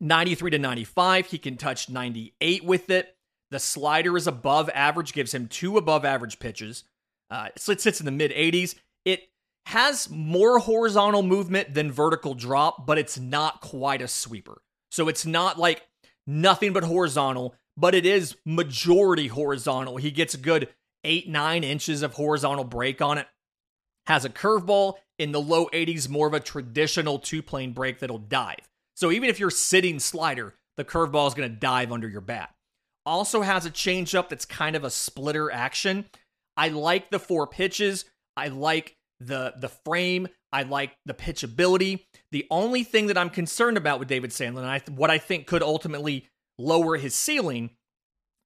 93 0.00 0.52
to 0.52 0.58
95, 0.58 1.26
he 1.26 1.38
can 1.38 1.56
touch 1.56 1.88
98 1.88 2.64
with 2.64 2.90
it. 2.90 3.16
The 3.50 3.58
slider 3.58 4.16
is 4.16 4.26
above 4.26 4.70
average, 4.74 5.12
gives 5.12 5.32
him 5.32 5.48
two 5.48 5.76
above 5.76 6.04
average 6.04 6.38
pitches. 6.38 6.84
Uh, 7.30 7.48
it 7.54 7.80
sits 7.80 8.00
in 8.00 8.06
the 8.06 8.12
mid 8.12 8.30
80s. 8.30 8.74
It 9.04 9.28
has 9.68 10.08
more 10.08 10.60
horizontal 10.60 11.22
movement 11.22 11.74
than 11.74 11.92
vertical 11.92 12.32
drop, 12.32 12.86
but 12.86 12.96
it's 12.96 13.18
not 13.18 13.60
quite 13.60 14.00
a 14.00 14.08
sweeper. 14.08 14.62
So 14.90 15.08
it's 15.08 15.26
not 15.26 15.58
like 15.58 15.86
nothing 16.26 16.72
but 16.72 16.84
horizontal, 16.84 17.54
but 17.76 17.94
it 17.94 18.06
is 18.06 18.34
majority 18.46 19.26
horizontal. 19.26 19.98
He 19.98 20.10
gets 20.10 20.32
a 20.32 20.38
good 20.38 20.70
eight, 21.04 21.28
nine 21.28 21.64
inches 21.64 22.00
of 22.00 22.14
horizontal 22.14 22.64
break 22.64 23.02
on 23.02 23.18
it. 23.18 23.26
Has 24.06 24.24
a 24.24 24.30
curveball 24.30 24.94
in 25.18 25.32
the 25.32 25.40
low 25.40 25.66
80s, 25.66 26.08
more 26.08 26.26
of 26.26 26.32
a 26.32 26.40
traditional 26.40 27.18
two 27.18 27.42
plane 27.42 27.74
break 27.74 27.98
that'll 27.98 28.16
dive. 28.16 28.70
So 28.96 29.10
even 29.10 29.28
if 29.28 29.38
you're 29.38 29.50
sitting 29.50 30.00
slider, 30.00 30.54
the 30.78 30.84
curveball 30.84 31.28
is 31.28 31.34
going 31.34 31.50
to 31.50 31.54
dive 31.54 31.92
under 31.92 32.08
your 32.08 32.22
bat. 32.22 32.54
Also 33.04 33.42
has 33.42 33.66
a 33.66 33.70
changeup 33.70 34.30
that's 34.30 34.46
kind 34.46 34.76
of 34.76 34.84
a 34.84 34.90
splitter 34.90 35.50
action. 35.50 36.06
I 36.56 36.68
like 36.68 37.10
the 37.10 37.18
four 37.18 37.46
pitches. 37.46 38.06
I 38.34 38.48
like 38.48 38.96
the 39.20 39.54
the 39.58 39.68
frame. 39.68 40.28
I 40.52 40.62
like 40.62 40.96
the 41.04 41.14
pitchability. 41.14 42.04
The 42.32 42.46
only 42.50 42.82
thing 42.84 43.08
that 43.08 43.18
I'm 43.18 43.30
concerned 43.30 43.76
about 43.76 43.98
with 43.98 44.08
David 44.08 44.30
Sandlin, 44.30 44.58
and 44.58 44.66
I, 44.66 44.80
what 44.90 45.10
I 45.10 45.18
think 45.18 45.46
could 45.46 45.62
ultimately 45.62 46.26
lower 46.58 46.96
his 46.96 47.14
ceiling, 47.14 47.70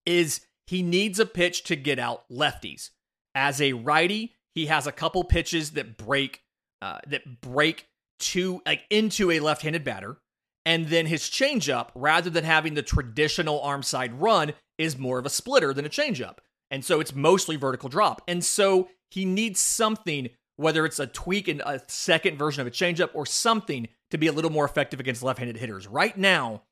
is 0.05 0.41
he 0.67 0.83
needs 0.83 1.21
a 1.21 1.27
pitch 1.27 1.65
to 1.65 1.77
get 1.77 1.99
out 1.99 2.25
lefties. 2.31 2.91
As 3.35 3.61
a 3.61 3.73
righty, 3.73 4.35
he 4.55 4.67
has 4.67 4.87
a 4.87 4.93
couple 4.93 5.25
pitches 5.25 5.73
that 5.73 5.97
break 5.97 6.41
uh, 6.81 6.99
that 7.07 7.41
break 7.41 7.87
to 8.19 8.63
like 8.67 8.83
into 8.91 9.31
a 9.31 9.41
left-handed 9.41 9.85
batter, 9.85 10.19
and 10.65 10.89
then 10.89 11.07
his 11.07 11.23
changeup, 11.23 11.89
rather 11.95 12.31
than 12.31 12.45
having 12.45 12.75
the 12.75 12.83
traditional 12.83 13.61
arm 13.61 13.83
side 13.83 14.21
run, 14.21 14.53
is 14.79 14.99
more 14.99 15.19
of 15.19 15.27
a 15.27 15.31
splitter 15.31 15.73
than 15.73 15.87
a 15.87 15.91
changeup, 15.91 16.39
and 16.71 16.85
so 16.85 17.01
it's 17.01 17.15
mostly 17.15 17.57
vertical 17.57 17.89
drop. 17.89 18.23
And 18.27 18.45
so 18.45 18.89
he 19.11 19.25
needs 19.25 19.61
something, 19.61 20.31
whether 20.57 20.85
it's 20.85 20.99
a 20.99 21.07
tweak 21.07 21.49
in 21.49 21.63
a 21.65 21.81
second 21.89 22.39
version 22.39 22.61
of 22.61 22.67
a 22.67 22.71
changeup 22.71 23.11
or 23.15 23.27
something, 23.27 23.89
to 24.11 24.19
be 24.19 24.27
a 24.27 24.33
little 24.33 24.51
more 24.51 24.65
effective 24.65 25.01
against 25.01 25.23
left-handed 25.23 25.57
hitters. 25.57 25.87
Right 25.87 26.17
now, 26.17 26.63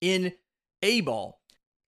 in 0.00 0.32
A 0.82 1.00
ball, 1.02 1.40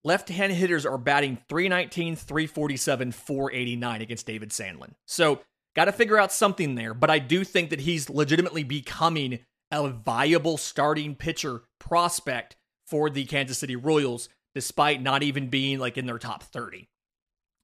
left 0.04 0.28
handed 0.28 0.54
hitters 0.56 0.86
are 0.86 0.98
batting 0.98 1.38
319, 1.48 2.16
347, 2.16 3.12
489 3.12 4.02
against 4.02 4.26
David 4.26 4.50
Sandlin. 4.50 4.92
So, 5.06 5.40
got 5.74 5.86
to 5.86 5.92
figure 5.92 6.18
out 6.18 6.32
something 6.32 6.74
there. 6.74 6.94
But 6.94 7.10
I 7.10 7.18
do 7.18 7.44
think 7.44 7.70
that 7.70 7.80
he's 7.80 8.10
legitimately 8.10 8.62
becoming 8.64 9.40
a 9.70 9.88
viable 9.88 10.58
starting 10.58 11.14
pitcher 11.14 11.62
prospect 11.78 12.56
for 12.86 13.08
the 13.08 13.24
Kansas 13.24 13.58
City 13.58 13.74
Royals, 13.74 14.28
despite 14.54 15.02
not 15.02 15.22
even 15.22 15.48
being 15.48 15.78
like 15.78 15.96
in 15.96 16.06
their 16.06 16.18
top 16.18 16.42
30. 16.42 16.88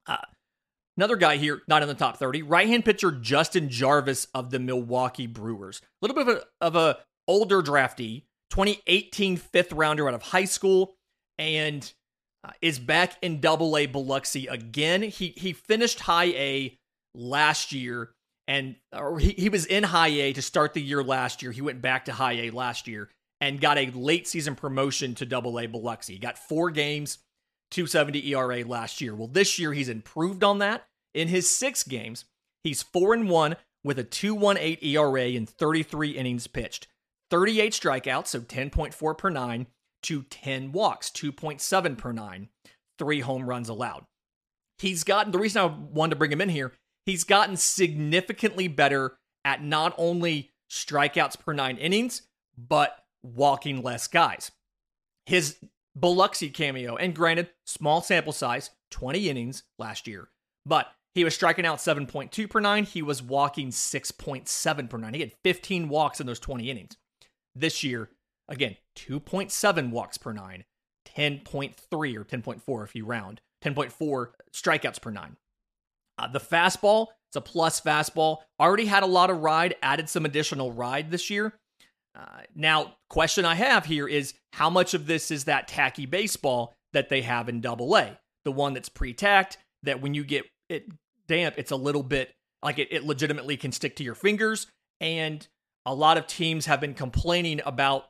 Uh, 0.06 0.16
another 0.98 1.16
guy 1.16 1.36
here, 1.36 1.62
not 1.68 1.80
in 1.80 1.88
the 1.88 1.94
top 1.94 2.18
30, 2.18 2.42
right 2.42 2.68
hand 2.68 2.84
pitcher 2.84 3.12
Justin 3.12 3.70
Jarvis 3.70 4.26
of 4.34 4.50
the 4.50 4.58
Milwaukee 4.58 5.26
Brewers. 5.26 5.80
A 5.80 6.06
little 6.06 6.24
bit 6.24 6.28
of 6.28 6.42
a, 6.42 6.66
of 6.66 6.76
a 6.76 6.98
older 7.26 7.62
draftee, 7.62 8.24
2018 8.50 9.36
fifth 9.36 9.72
rounder 9.72 10.08
out 10.08 10.14
of 10.14 10.22
high 10.22 10.44
school, 10.44 10.96
and 11.38 11.90
uh, 12.44 12.50
is 12.60 12.78
back 12.78 13.16
in 13.22 13.40
Double 13.40 13.76
A 13.76 13.86
Biloxi 13.86 14.46
again. 14.48 15.02
He 15.02 15.34
he 15.36 15.52
finished 15.52 16.00
High 16.00 16.32
A 16.34 16.78
last 17.14 17.72
year, 17.72 18.10
and 18.46 18.76
or 18.92 19.18
he, 19.18 19.30
he 19.30 19.48
was 19.48 19.66
in 19.66 19.84
High 19.84 20.08
A 20.08 20.32
to 20.32 20.42
start 20.42 20.74
the 20.74 20.82
year 20.82 21.02
last 21.02 21.42
year. 21.42 21.52
He 21.52 21.62
went 21.62 21.80
back 21.80 22.06
to 22.06 22.12
High 22.12 22.34
A 22.34 22.50
last 22.50 22.88
year 22.88 23.08
and 23.40 23.60
got 23.60 23.78
a 23.78 23.90
late 23.90 24.26
season 24.26 24.56
promotion 24.56 25.14
to 25.16 25.26
Double 25.26 25.58
A 25.60 25.66
Biloxi. 25.66 26.14
He 26.14 26.18
got 26.18 26.38
four 26.38 26.70
games, 26.70 27.18
270 27.70 28.34
ERA 28.34 28.64
last 28.64 29.00
year. 29.00 29.14
Well, 29.14 29.28
this 29.28 29.58
year 29.58 29.72
he's 29.72 29.88
improved 29.88 30.42
on 30.42 30.58
that. 30.58 30.86
In 31.14 31.28
his 31.28 31.48
six 31.48 31.82
games, 31.82 32.24
he's 32.62 32.82
four 32.82 33.14
and 33.14 33.28
one 33.28 33.56
with 33.84 33.98
a 33.98 34.04
2.18 34.04 34.82
ERA 34.82 35.28
in 35.28 35.46
33 35.46 36.10
innings 36.10 36.46
pitched, 36.46 36.88
38 37.30 37.72
strikeouts, 37.72 38.26
so 38.28 38.40
10.4 38.40 39.18
per 39.18 39.30
nine 39.30 39.66
to 40.02 40.22
10 40.22 40.72
walks, 40.72 41.10
2.7 41.10 41.98
per 41.98 42.12
nine, 42.12 42.48
three 42.98 43.20
home 43.20 43.48
runs 43.48 43.68
allowed. 43.68 44.04
He's 44.78 45.04
gotten 45.04 45.32
the 45.32 45.38
reason 45.38 45.62
I 45.62 45.66
wanted 45.66 46.10
to 46.10 46.16
bring 46.16 46.32
him 46.32 46.40
in 46.40 46.48
here, 46.48 46.72
he's 47.06 47.24
gotten 47.24 47.56
significantly 47.56 48.68
better 48.68 49.16
at 49.44 49.62
not 49.62 49.94
only 49.98 50.50
strikeouts 50.70 51.38
per 51.38 51.52
nine 51.52 51.78
innings, 51.78 52.22
but 52.56 53.04
walking 53.22 53.82
less 53.82 54.06
guys. 54.06 54.50
His 55.26 55.58
Biloxi 55.98 56.50
cameo, 56.50 56.96
and 56.96 57.14
granted, 57.14 57.50
small 57.64 58.02
sample 58.02 58.32
size, 58.32 58.70
20 58.90 59.28
innings 59.28 59.64
last 59.78 60.06
year, 60.06 60.28
but 60.64 60.88
he 61.14 61.24
was 61.24 61.34
striking 61.34 61.66
out 61.66 61.78
7.2 61.78 62.48
per 62.48 62.60
nine. 62.60 62.84
He 62.84 63.02
was 63.02 63.22
walking 63.22 63.70
6.7 63.70 64.90
per 64.90 64.98
nine. 64.98 65.14
He 65.14 65.20
had 65.20 65.32
15 65.42 65.88
walks 65.88 66.20
in 66.20 66.26
those 66.26 66.38
20 66.38 66.70
innings. 66.70 66.96
This 67.54 67.82
year, 67.82 68.10
Again, 68.48 68.76
2.7 68.96 69.90
walks 69.90 70.16
per 70.16 70.32
nine, 70.32 70.64
10.3 71.16 71.72
or 71.92 72.24
10.4 72.24 72.84
if 72.84 72.94
you 72.94 73.04
round, 73.04 73.40
10.4 73.62 74.28
strikeouts 74.52 75.02
per 75.02 75.10
nine. 75.10 75.36
Uh, 76.16 76.28
the 76.28 76.40
fastball, 76.40 77.08
it's 77.28 77.36
a 77.36 77.40
plus 77.40 77.80
fastball. 77.80 78.38
Already 78.58 78.86
had 78.86 79.02
a 79.02 79.06
lot 79.06 79.30
of 79.30 79.42
ride, 79.42 79.76
added 79.82 80.08
some 80.08 80.24
additional 80.24 80.72
ride 80.72 81.10
this 81.10 81.28
year. 81.28 81.57
Uh, 82.18 82.24
now, 82.54 82.96
question 83.08 83.44
I 83.44 83.54
have 83.54 83.86
here 83.86 84.08
is 84.08 84.34
how 84.52 84.68
much 84.68 84.92
of 84.94 85.06
this 85.06 85.30
is 85.30 85.44
that 85.44 85.68
tacky 85.68 86.04
baseball 86.04 86.74
that 86.92 87.08
they 87.08 87.22
have 87.22 87.48
in 87.48 87.60
Double 87.60 87.96
A, 87.96 88.18
the 88.44 88.52
one 88.52 88.74
that's 88.74 88.88
pre-tacked 88.88 89.58
that 89.84 90.00
when 90.00 90.14
you 90.14 90.24
get 90.24 90.44
it 90.68 90.88
damp, 91.28 91.54
it's 91.58 91.70
a 91.70 91.76
little 91.76 92.02
bit 92.02 92.34
like 92.62 92.78
it, 92.78 92.88
it 92.90 93.04
legitimately 93.04 93.56
can 93.56 93.70
stick 93.70 93.94
to 93.96 94.04
your 94.04 94.16
fingers. 94.16 94.66
And 95.00 95.46
a 95.86 95.94
lot 95.94 96.18
of 96.18 96.26
teams 96.26 96.66
have 96.66 96.80
been 96.80 96.94
complaining 96.94 97.60
about 97.64 98.06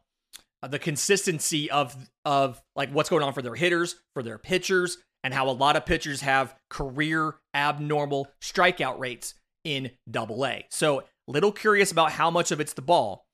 the 0.67 0.79
consistency 0.79 1.71
of 1.71 1.95
of 2.25 2.61
like 2.75 2.91
what's 2.91 3.11
going 3.11 3.23
on 3.23 3.33
for 3.33 3.43
their 3.43 3.55
hitters, 3.55 3.97
for 4.15 4.23
their 4.23 4.39
pitchers, 4.39 4.99
and 5.23 5.35
how 5.35 5.49
a 5.49 5.53
lot 5.53 5.77
of 5.77 5.87
pitchers 5.87 6.23
have 6.23 6.55
career 6.71 7.37
abnormal 7.55 8.29
strikeout 8.41 8.99
rates 8.99 9.35
in 9.65 9.91
Double 10.11 10.45
A. 10.47 10.67
So, 10.71 11.05
little 11.27 11.53
curious 11.53 11.93
about 11.93 12.13
how 12.13 12.31
much 12.31 12.51
of 12.51 12.61
it's 12.61 12.73
the 12.73 12.83
ball. 12.83 13.27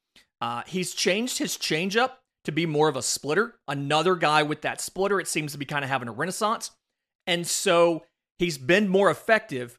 Uh, 0.44 0.62
he's 0.66 0.92
changed 0.92 1.38
his 1.38 1.56
changeup 1.56 2.10
to 2.44 2.52
be 2.52 2.66
more 2.66 2.88
of 2.88 2.96
a 2.96 3.02
splitter. 3.02 3.54
Another 3.66 4.14
guy 4.14 4.42
with 4.42 4.62
that 4.62 4.80
splitter, 4.80 5.18
it 5.20 5.28
seems 5.28 5.52
to 5.52 5.58
be 5.58 5.64
kind 5.64 5.84
of 5.84 5.90
having 5.90 6.08
a 6.08 6.12
renaissance, 6.12 6.70
and 7.26 7.46
so 7.46 8.04
he's 8.38 8.58
been 8.58 8.88
more 8.88 9.10
effective. 9.10 9.78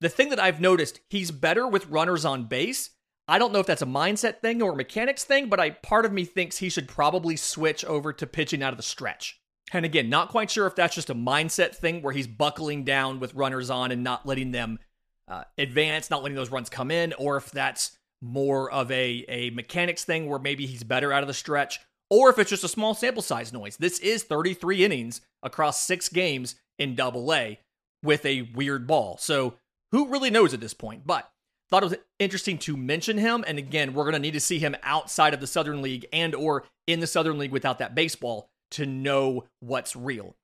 The 0.00 0.08
thing 0.08 0.30
that 0.30 0.40
I've 0.40 0.60
noticed, 0.60 1.00
he's 1.10 1.30
better 1.30 1.66
with 1.66 1.88
runners 1.88 2.24
on 2.24 2.44
base 2.44 2.90
I 3.28 3.38
don't 3.38 3.52
know 3.52 3.58
if 3.58 3.66
that's 3.66 3.82
a 3.82 3.86
mindset 3.86 4.38
thing 4.40 4.62
or 4.62 4.72
a 4.72 4.76
mechanics 4.76 5.24
thing, 5.24 5.48
but 5.48 5.58
I 5.58 5.70
part 5.70 6.04
of 6.04 6.12
me 6.12 6.24
thinks 6.24 6.58
he 6.58 6.68
should 6.68 6.86
probably 6.86 7.36
switch 7.36 7.84
over 7.84 8.12
to 8.12 8.26
pitching 8.26 8.62
out 8.62 8.72
of 8.72 8.76
the 8.76 8.84
stretch. 8.84 9.40
And 9.72 9.84
again, 9.84 10.08
not 10.08 10.28
quite 10.28 10.50
sure 10.50 10.66
if 10.68 10.76
that's 10.76 10.94
just 10.94 11.10
a 11.10 11.14
mindset 11.14 11.74
thing 11.74 12.02
where 12.02 12.12
he's 12.12 12.28
buckling 12.28 12.84
down 12.84 13.18
with 13.18 13.34
runners 13.34 13.68
on 13.68 13.90
and 13.90 14.04
not 14.04 14.26
letting 14.26 14.52
them 14.52 14.78
uh, 15.26 15.42
advance, 15.58 16.08
not 16.08 16.22
letting 16.22 16.36
those 16.36 16.52
runs 16.52 16.68
come 16.68 16.92
in, 16.92 17.14
or 17.14 17.36
if 17.36 17.50
that's 17.50 17.98
more 18.26 18.70
of 18.70 18.90
a, 18.90 19.24
a 19.28 19.50
mechanics 19.50 20.04
thing 20.04 20.28
where 20.28 20.38
maybe 20.38 20.66
he's 20.66 20.84
better 20.84 21.12
out 21.12 21.22
of 21.22 21.28
the 21.28 21.34
stretch, 21.34 21.80
or 22.10 22.30
if 22.30 22.38
it's 22.38 22.50
just 22.50 22.64
a 22.64 22.68
small 22.68 22.94
sample 22.94 23.22
size 23.22 23.52
noise. 23.52 23.76
This 23.76 23.98
is 23.98 24.22
33 24.22 24.84
innings 24.84 25.20
across 25.42 25.84
six 25.84 26.08
games 26.08 26.56
in 26.78 26.94
double 26.94 27.32
A 27.32 27.60
with 28.02 28.24
a 28.26 28.42
weird 28.54 28.86
ball. 28.86 29.16
So 29.18 29.54
who 29.92 30.08
really 30.08 30.30
knows 30.30 30.54
at 30.54 30.60
this 30.60 30.74
point? 30.74 31.06
But 31.06 31.30
thought 31.68 31.82
it 31.82 31.90
was 31.90 31.98
interesting 32.18 32.58
to 32.58 32.76
mention 32.76 33.18
him 33.18 33.44
and 33.46 33.58
again 33.58 33.92
we're 33.92 34.04
going 34.04 34.14
to 34.14 34.18
need 34.18 34.34
to 34.34 34.40
see 34.40 34.58
him 34.58 34.76
outside 34.82 35.34
of 35.34 35.40
the 35.40 35.46
southern 35.46 35.82
league 35.82 36.06
and 36.12 36.34
or 36.34 36.64
in 36.86 37.00
the 37.00 37.06
southern 37.06 37.38
league 37.38 37.50
without 37.50 37.78
that 37.78 37.94
baseball 37.94 38.48
to 38.70 38.86
know 38.86 39.44
what's 39.60 39.96
real 39.96 40.36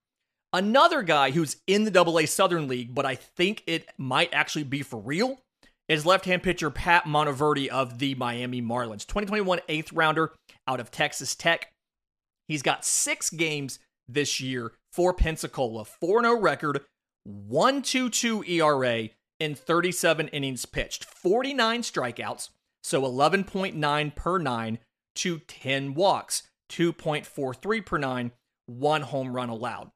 another 0.52 1.02
guy 1.02 1.30
who's 1.30 1.56
in 1.66 1.84
the 1.84 1.90
double 1.90 2.18
a 2.18 2.26
southern 2.26 2.66
league 2.68 2.94
but 2.94 3.06
i 3.06 3.14
think 3.14 3.62
it 3.66 3.88
might 3.96 4.32
actually 4.32 4.64
be 4.64 4.82
for 4.82 4.98
real 4.98 5.40
is 5.92 6.06
left-hand 6.06 6.42
pitcher 6.42 6.70
pat 6.70 7.06
monteverde 7.06 7.68
of 7.68 7.98
the 7.98 8.14
miami 8.14 8.62
marlins. 8.62 9.06
2021 9.06 9.60
eighth 9.68 9.92
rounder 9.92 10.32
out 10.66 10.80
of 10.80 10.90
texas 10.90 11.34
tech. 11.34 11.70
He's 12.48 12.62
got 12.62 12.84
six 12.84 13.28
games 13.28 13.78
this 14.08 14.40
year 14.40 14.72
for 14.90 15.12
pensacola 15.12 15.84
4-0 16.02 16.42
record 16.42 16.80
1-2-2 17.28 18.48
era 18.48 19.08
in 19.38 19.54
37 19.54 20.28
innings 20.28 20.64
pitched, 20.64 21.04
49 21.04 21.82
strikeouts, 21.82 22.48
so 22.82 23.02
11.9 23.02 24.14
per 24.14 24.38
nine 24.38 24.78
to 25.14 25.38
10 25.40 25.94
walks, 25.94 26.44
2.43 26.70 27.86
per 27.86 27.98
nine, 27.98 28.32
one 28.66 29.02
home 29.02 29.34
run 29.34 29.50
allowed. 29.50 29.90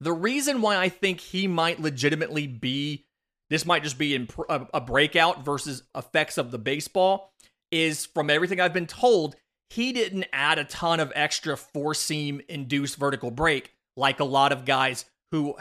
The 0.00 0.12
reason 0.12 0.60
why 0.60 0.76
I 0.76 0.88
think 0.88 1.20
he 1.20 1.46
might 1.46 1.80
legitimately 1.80 2.46
be 2.46 3.05
this 3.50 3.66
might 3.66 3.82
just 3.82 3.98
be 3.98 4.14
in 4.14 4.28
a, 4.48 4.66
a 4.74 4.80
breakout 4.80 5.44
versus 5.44 5.82
effects 5.94 6.38
of 6.38 6.50
the 6.50 6.58
baseball 6.58 7.32
is 7.70 8.06
from 8.06 8.30
everything 8.30 8.60
I've 8.60 8.72
been 8.72 8.86
told, 8.86 9.36
he 9.70 9.92
didn't 9.92 10.26
add 10.32 10.58
a 10.58 10.64
ton 10.64 11.00
of 11.00 11.12
extra 11.14 11.56
four 11.56 11.94
seam 11.94 12.40
induced 12.48 12.96
vertical 12.96 13.30
break 13.30 13.72
like 13.96 14.20
a 14.20 14.24
lot 14.24 14.52
of 14.52 14.64
guys 14.64 15.04
who 15.32 15.54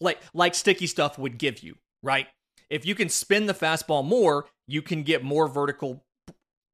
like 0.00 0.20
like 0.32 0.54
sticky 0.54 0.86
stuff 0.86 1.18
would 1.18 1.38
give 1.38 1.62
you, 1.62 1.76
right? 2.02 2.26
If 2.70 2.86
you 2.86 2.94
can 2.94 3.08
spin 3.08 3.46
the 3.46 3.54
fastball 3.54 4.04
more, 4.04 4.46
you 4.66 4.80
can 4.80 5.02
get 5.02 5.24
more 5.24 5.48
vertical 5.48 6.04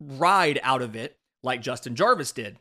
ride 0.01 0.61
out 0.63 0.83
of 0.83 0.95
it, 0.95 1.17
like 1.43 1.63
Justin 1.63 1.97
Jarvis 1.97 2.33
did. 2.33 2.59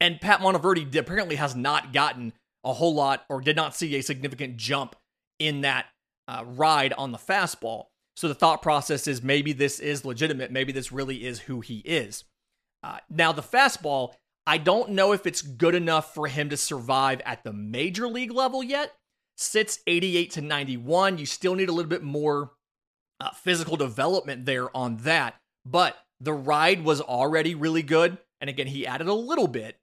And 0.00 0.20
Pat 0.20 0.42
Monteverde 0.42 0.98
apparently 0.98 1.36
has 1.36 1.54
not 1.56 1.92
gotten 1.92 2.32
a 2.64 2.74
whole 2.74 2.94
lot 2.94 3.24
or 3.30 3.40
did 3.40 3.56
not 3.56 3.74
see 3.74 3.94
a 3.96 4.02
significant 4.02 4.56
jump 4.56 4.96
in 5.38 5.62
that 5.62 5.86
uh, 6.28 6.44
ride 6.46 6.92
on 6.94 7.12
the 7.12 7.18
fastball. 7.18 7.86
So 8.16 8.28
the 8.28 8.34
thought 8.34 8.62
process 8.62 9.06
is 9.06 9.22
maybe 9.22 9.52
this 9.52 9.78
is 9.78 10.04
legitimate. 10.04 10.50
Maybe 10.50 10.72
this 10.72 10.90
really 10.90 11.26
is 11.26 11.40
who 11.40 11.60
he 11.60 11.78
is. 11.78 12.24
Uh, 12.82 12.98
now, 13.10 13.32
the 13.32 13.42
fastball, 13.42 14.14
I 14.46 14.58
don't 14.58 14.90
know 14.90 15.12
if 15.12 15.26
it's 15.26 15.42
good 15.42 15.74
enough 15.74 16.14
for 16.14 16.28
him 16.28 16.48
to 16.50 16.56
survive 16.56 17.20
at 17.26 17.44
the 17.44 17.52
major 17.52 18.08
league 18.08 18.30
level 18.30 18.62
yet. 18.62 18.94
Sits 19.36 19.80
88 19.86 20.30
to 20.32 20.40
91. 20.40 21.18
You 21.18 21.26
still 21.26 21.54
need 21.54 21.68
a 21.68 21.72
little 21.72 21.90
bit 21.90 22.02
more 22.02 22.52
uh, 23.20 23.30
physical 23.32 23.76
development 23.76 24.46
there 24.46 24.74
on 24.74 24.98
that. 24.98 25.34
But 25.66 25.96
the 26.20 26.32
ride 26.32 26.84
was 26.84 27.00
already 27.00 27.54
really 27.54 27.82
good. 27.82 28.18
And 28.40 28.48
again, 28.48 28.68
he 28.68 28.86
added 28.86 29.08
a 29.08 29.14
little 29.14 29.48
bit, 29.48 29.78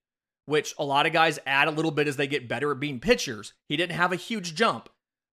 which 0.45 0.73
a 0.79 0.85
lot 0.85 1.05
of 1.05 1.13
guys 1.13 1.39
add 1.45 1.67
a 1.67 1.71
little 1.71 1.91
bit 1.91 2.07
as 2.07 2.15
they 2.15 2.27
get 2.27 2.47
better 2.47 2.71
at 2.71 2.79
being 2.79 2.99
pitchers. 2.99 3.53
He 3.69 3.77
didn't 3.77 3.95
have 3.95 4.11
a 4.11 4.17
huge 4.17 4.55
jump, 4.55 4.89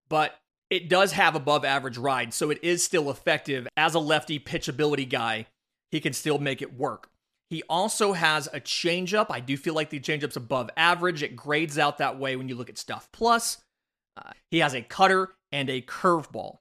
but 0.09 0.35
it 0.71 0.87
does 0.89 1.11
have 1.11 1.35
above 1.35 1.65
average 1.65 1.97
ride. 1.97 2.33
So 2.33 2.49
it 2.49 2.63
is 2.63 2.83
still 2.83 3.11
effective 3.11 3.67
as 3.77 3.93
a 3.93 3.99
lefty 3.99 4.39
pitchability 4.39 5.07
guy. 5.07 5.45
He 5.91 5.99
can 5.99 6.13
still 6.13 6.39
make 6.39 6.61
it 6.61 6.73
work. 6.73 7.09
He 7.49 7.61
also 7.69 8.13
has 8.13 8.47
a 8.47 8.61
changeup. 8.61 9.27
I 9.29 9.41
do 9.41 9.57
feel 9.57 9.73
like 9.73 9.89
the 9.89 9.99
changeup's 9.99 10.37
above 10.37 10.69
average. 10.77 11.21
It 11.21 11.35
grades 11.35 11.77
out 11.77 11.97
that 11.97 12.17
way 12.17 12.37
when 12.37 12.47
you 12.47 12.55
look 12.55 12.69
at 12.69 12.77
stuff 12.77 13.09
plus. 13.11 13.57
Uh, 14.15 14.31
he 14.49 14.59
has 14.59 14.73
a 14.73 14.81
cutter 14.81 15.33
and 15.51 15.69
a 15.69 15.81
curveball. 15.81 16.59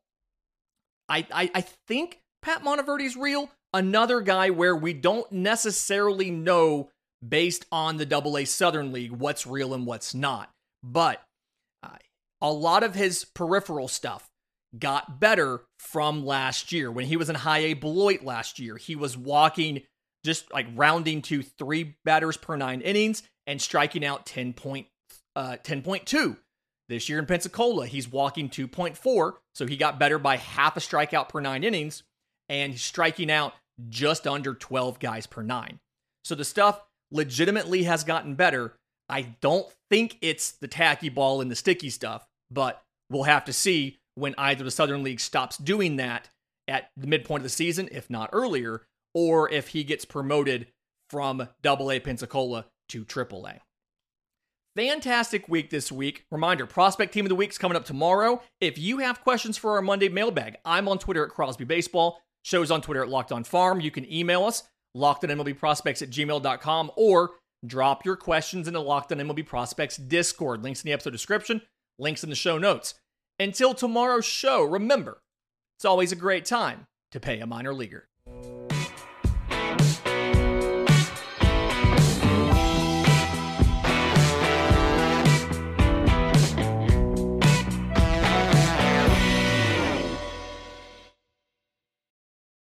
I, 1.08 1.26
I, 1.32 1.50
I 1.54 1.60
think 1.86 2.18
Pat 2.42 2.64
Monteverde's 2.64 3.16
real. 3.16 3.50
Another 3.72 4.20
guy 4.20 4.50
where 4.50 4.74
we 4.74 4.92
don't 4.92 5.30
necessarily 5.30 6.32
know 6.32 6.90
based 7.26 7.66
on 7.70 7.96
the 7.96 8.06
Double 8.06 8.36
A 8.36 8.44
Southern 8.44 8.90
League 8.90 9.12
what's 9.12 9.46
real 9.46 9.72
and 9.74 9.86
what's 9.86 10.12
not. 10.12 10.50
But 10.82 11.22
a 12.40 12.52
lot 12.52 12.82
of 12.82 12.94
his 12.94 13.24
peripheral 13.24 13.88
stuff 13.88 14.28
got 14.78 15.20
better 15.20 15.62
from 15.78 16.24
last 16.24 16.72
year. 16.72 16.90
When 16.90 17.06
he 17.06 17.16
was 17.16 17.28
in 17.28 17.36
high 17.36 17.58
A 17.58 17.74
Beloit 17.74 18.22
last 18.22 18.58
year, 18.58 18.76
he 18.76 18.96
was 18.96 19.16
walking 19.16 19.82
just 20.24 20.52
like 20.52 20.66
rounding 20.74 21.22
to 21.22 21.42
three 21.42 21.96
batters 22.04 22.36
per 22.36 22.56
nine 22.56 22.80
innings 22.80 23.22
and 23.46 23.60
striking 23.60 24.04
out 24.04 24.26
10 24.26 24.52
point, 24.52 24.86
uh, 25.34 25.56
10.2. 25.62 26.36
This 26.88 27.08
year 27.08 27.18
in 27.20 27.26
Pensacola, 27.26 27.86
he's 27.86 28.10
walking 28.10 28.48
2.4, 28.48 29.34
so 29.54 29.66
he 29.66 29.76
got 29.76 30.00
better 30.00 30.18
by 30.18 30.36
half 30.36 30.76
a 30.76 30.80
strikeout 30.80 31.28
per 31.28 31.40
nine 31.40 31.62
innings 31.62 32.02
and 32.48 32.78
striking 32.78 33.30
out 33.30 33.54
just 33.88 34.26
under 34.26 34.54
12 34.54 34.98
guys 34.98 35.26
per 35.26 35.42
nine. 35.42 35.78
So 36.24 36.34
the 36.34 36.44
stuff 36.44 36.82
legitimately 37.12 37.84
has 37.84 38.04
gotten 38.04 38.34
better. 38.34 38.74
I 39.08 39.22
don't 39.40 39.72
think 39.88 40.18
it's 40.20 40.52
the 40.52 40.68
tacky 40.68 41.08
ball 41.08 41.40
and 41.40 41.50
the 41.50 41.56
sticky 41.56 41.90
stuff, 41.90 42.26
but 42.50 42.82
we'll 43.10 43.24
have 43.24 43.44
to 43.44 43.52
see 43.52 43.98
when 44.14 44.34
either 44.38 44.64
the 44.64 44.70
Southern 44.70 45.02
League 45.02 45.20
stops 45.20 45.56
doing 45.56 45.96
that 45.96 46.28
at 46.68 46.90
the 46.96 47.06
midpoint 47.06 47.40
of 47.40 47.44
the 47.44 47.48
season, 47.48 47.88
if 47.90 48.08
not 48.10 48.30
earlier, 48.32 48.82
or 49.14 49.50
if 49.50 49.68
he 49.68 49.84
gets 49.84 50.04
promoted 50.04 50.66
from 51.08 51.48
Double 51.62 51.90
A 51.90 51.98
Pensacola 51.98 52.66
to 52.88 53.04
Triple 53.04 53.46
A. 53.46 53.60
Fantastic 54.76 55.48
week 55.48 55.70
this 55.70 55.90
week. 55.90 56.24
Reminder 56.30 56.64
Prospect 56.64 57.12
Team 57.12 57.24
of 57.24 57.28
the 57.28 57.34
Week 57.34 57.50
is 57.50 57.58
coming 57.58 57.76
up 57.76 57.84
tomorrow. 57.84 58.40
If 58.60 58.78
you 58.78 58.98
have 58.98 59.20
questions 59.22 59.58
for 59.58 59.72
our 59.72 59.82
Monday 59.82 60.08
mailbag, 60.08 60.58
I'm 60.64 60.88
on 60.88 60.98
Twitter 60.98 61.24
at 61.24 61.30
Crosby 61.30 61.64
Baseball. 61.64 62.22
Shows 62.44 62.70
on 62.70 62.80
Twitter 62.80 63.02
at 63.02 63.08
Locked 63.08 63.32
On 63.32 63.42
Farm. 63.42 63.80
You 63.80 63.90
can 63.90 64.10
email 64.10 64.44
us, 64.44 64.62
lockedonmlbprospects 64.96 66.02
at 66.02 66.10
gmail.com, 66.10 66.92
or 66.96 67.32
drop 67.66 68.04
your 68.04 68.16
questions 68.16 68.68
in 68.68 68.74
the 68.74 68.80
Locked 68.80 69.12
On 69.12 69.18
MLB 69.18 69.44
Prospects 69.44 69.96
Discord. 69.96 70.62
Links 70.62 70.82
in 70.82 70.88
the 70.88 70.92
episode 70.92 71.10
description, 71.10 71.60
links 72.00 72.24
in 72.24 72.30
the 72.30 72.36
show 72.36 72.58
notes. 72.58 72.94
Until 73.38 73.74
tomorrow's 73.74 74.24
show, 74.24 74.64
remember, 74.64 75.22
it's 75.76 75.84
always 75.84 76.12
a 76.12 76.16
great 76.16 76.44
time 76.44 76.86
to 77.12 77.20
pay 77.20 77.40
a 77.40 77.46
minor 77.46 77.72
leaguer. 77.74 78.08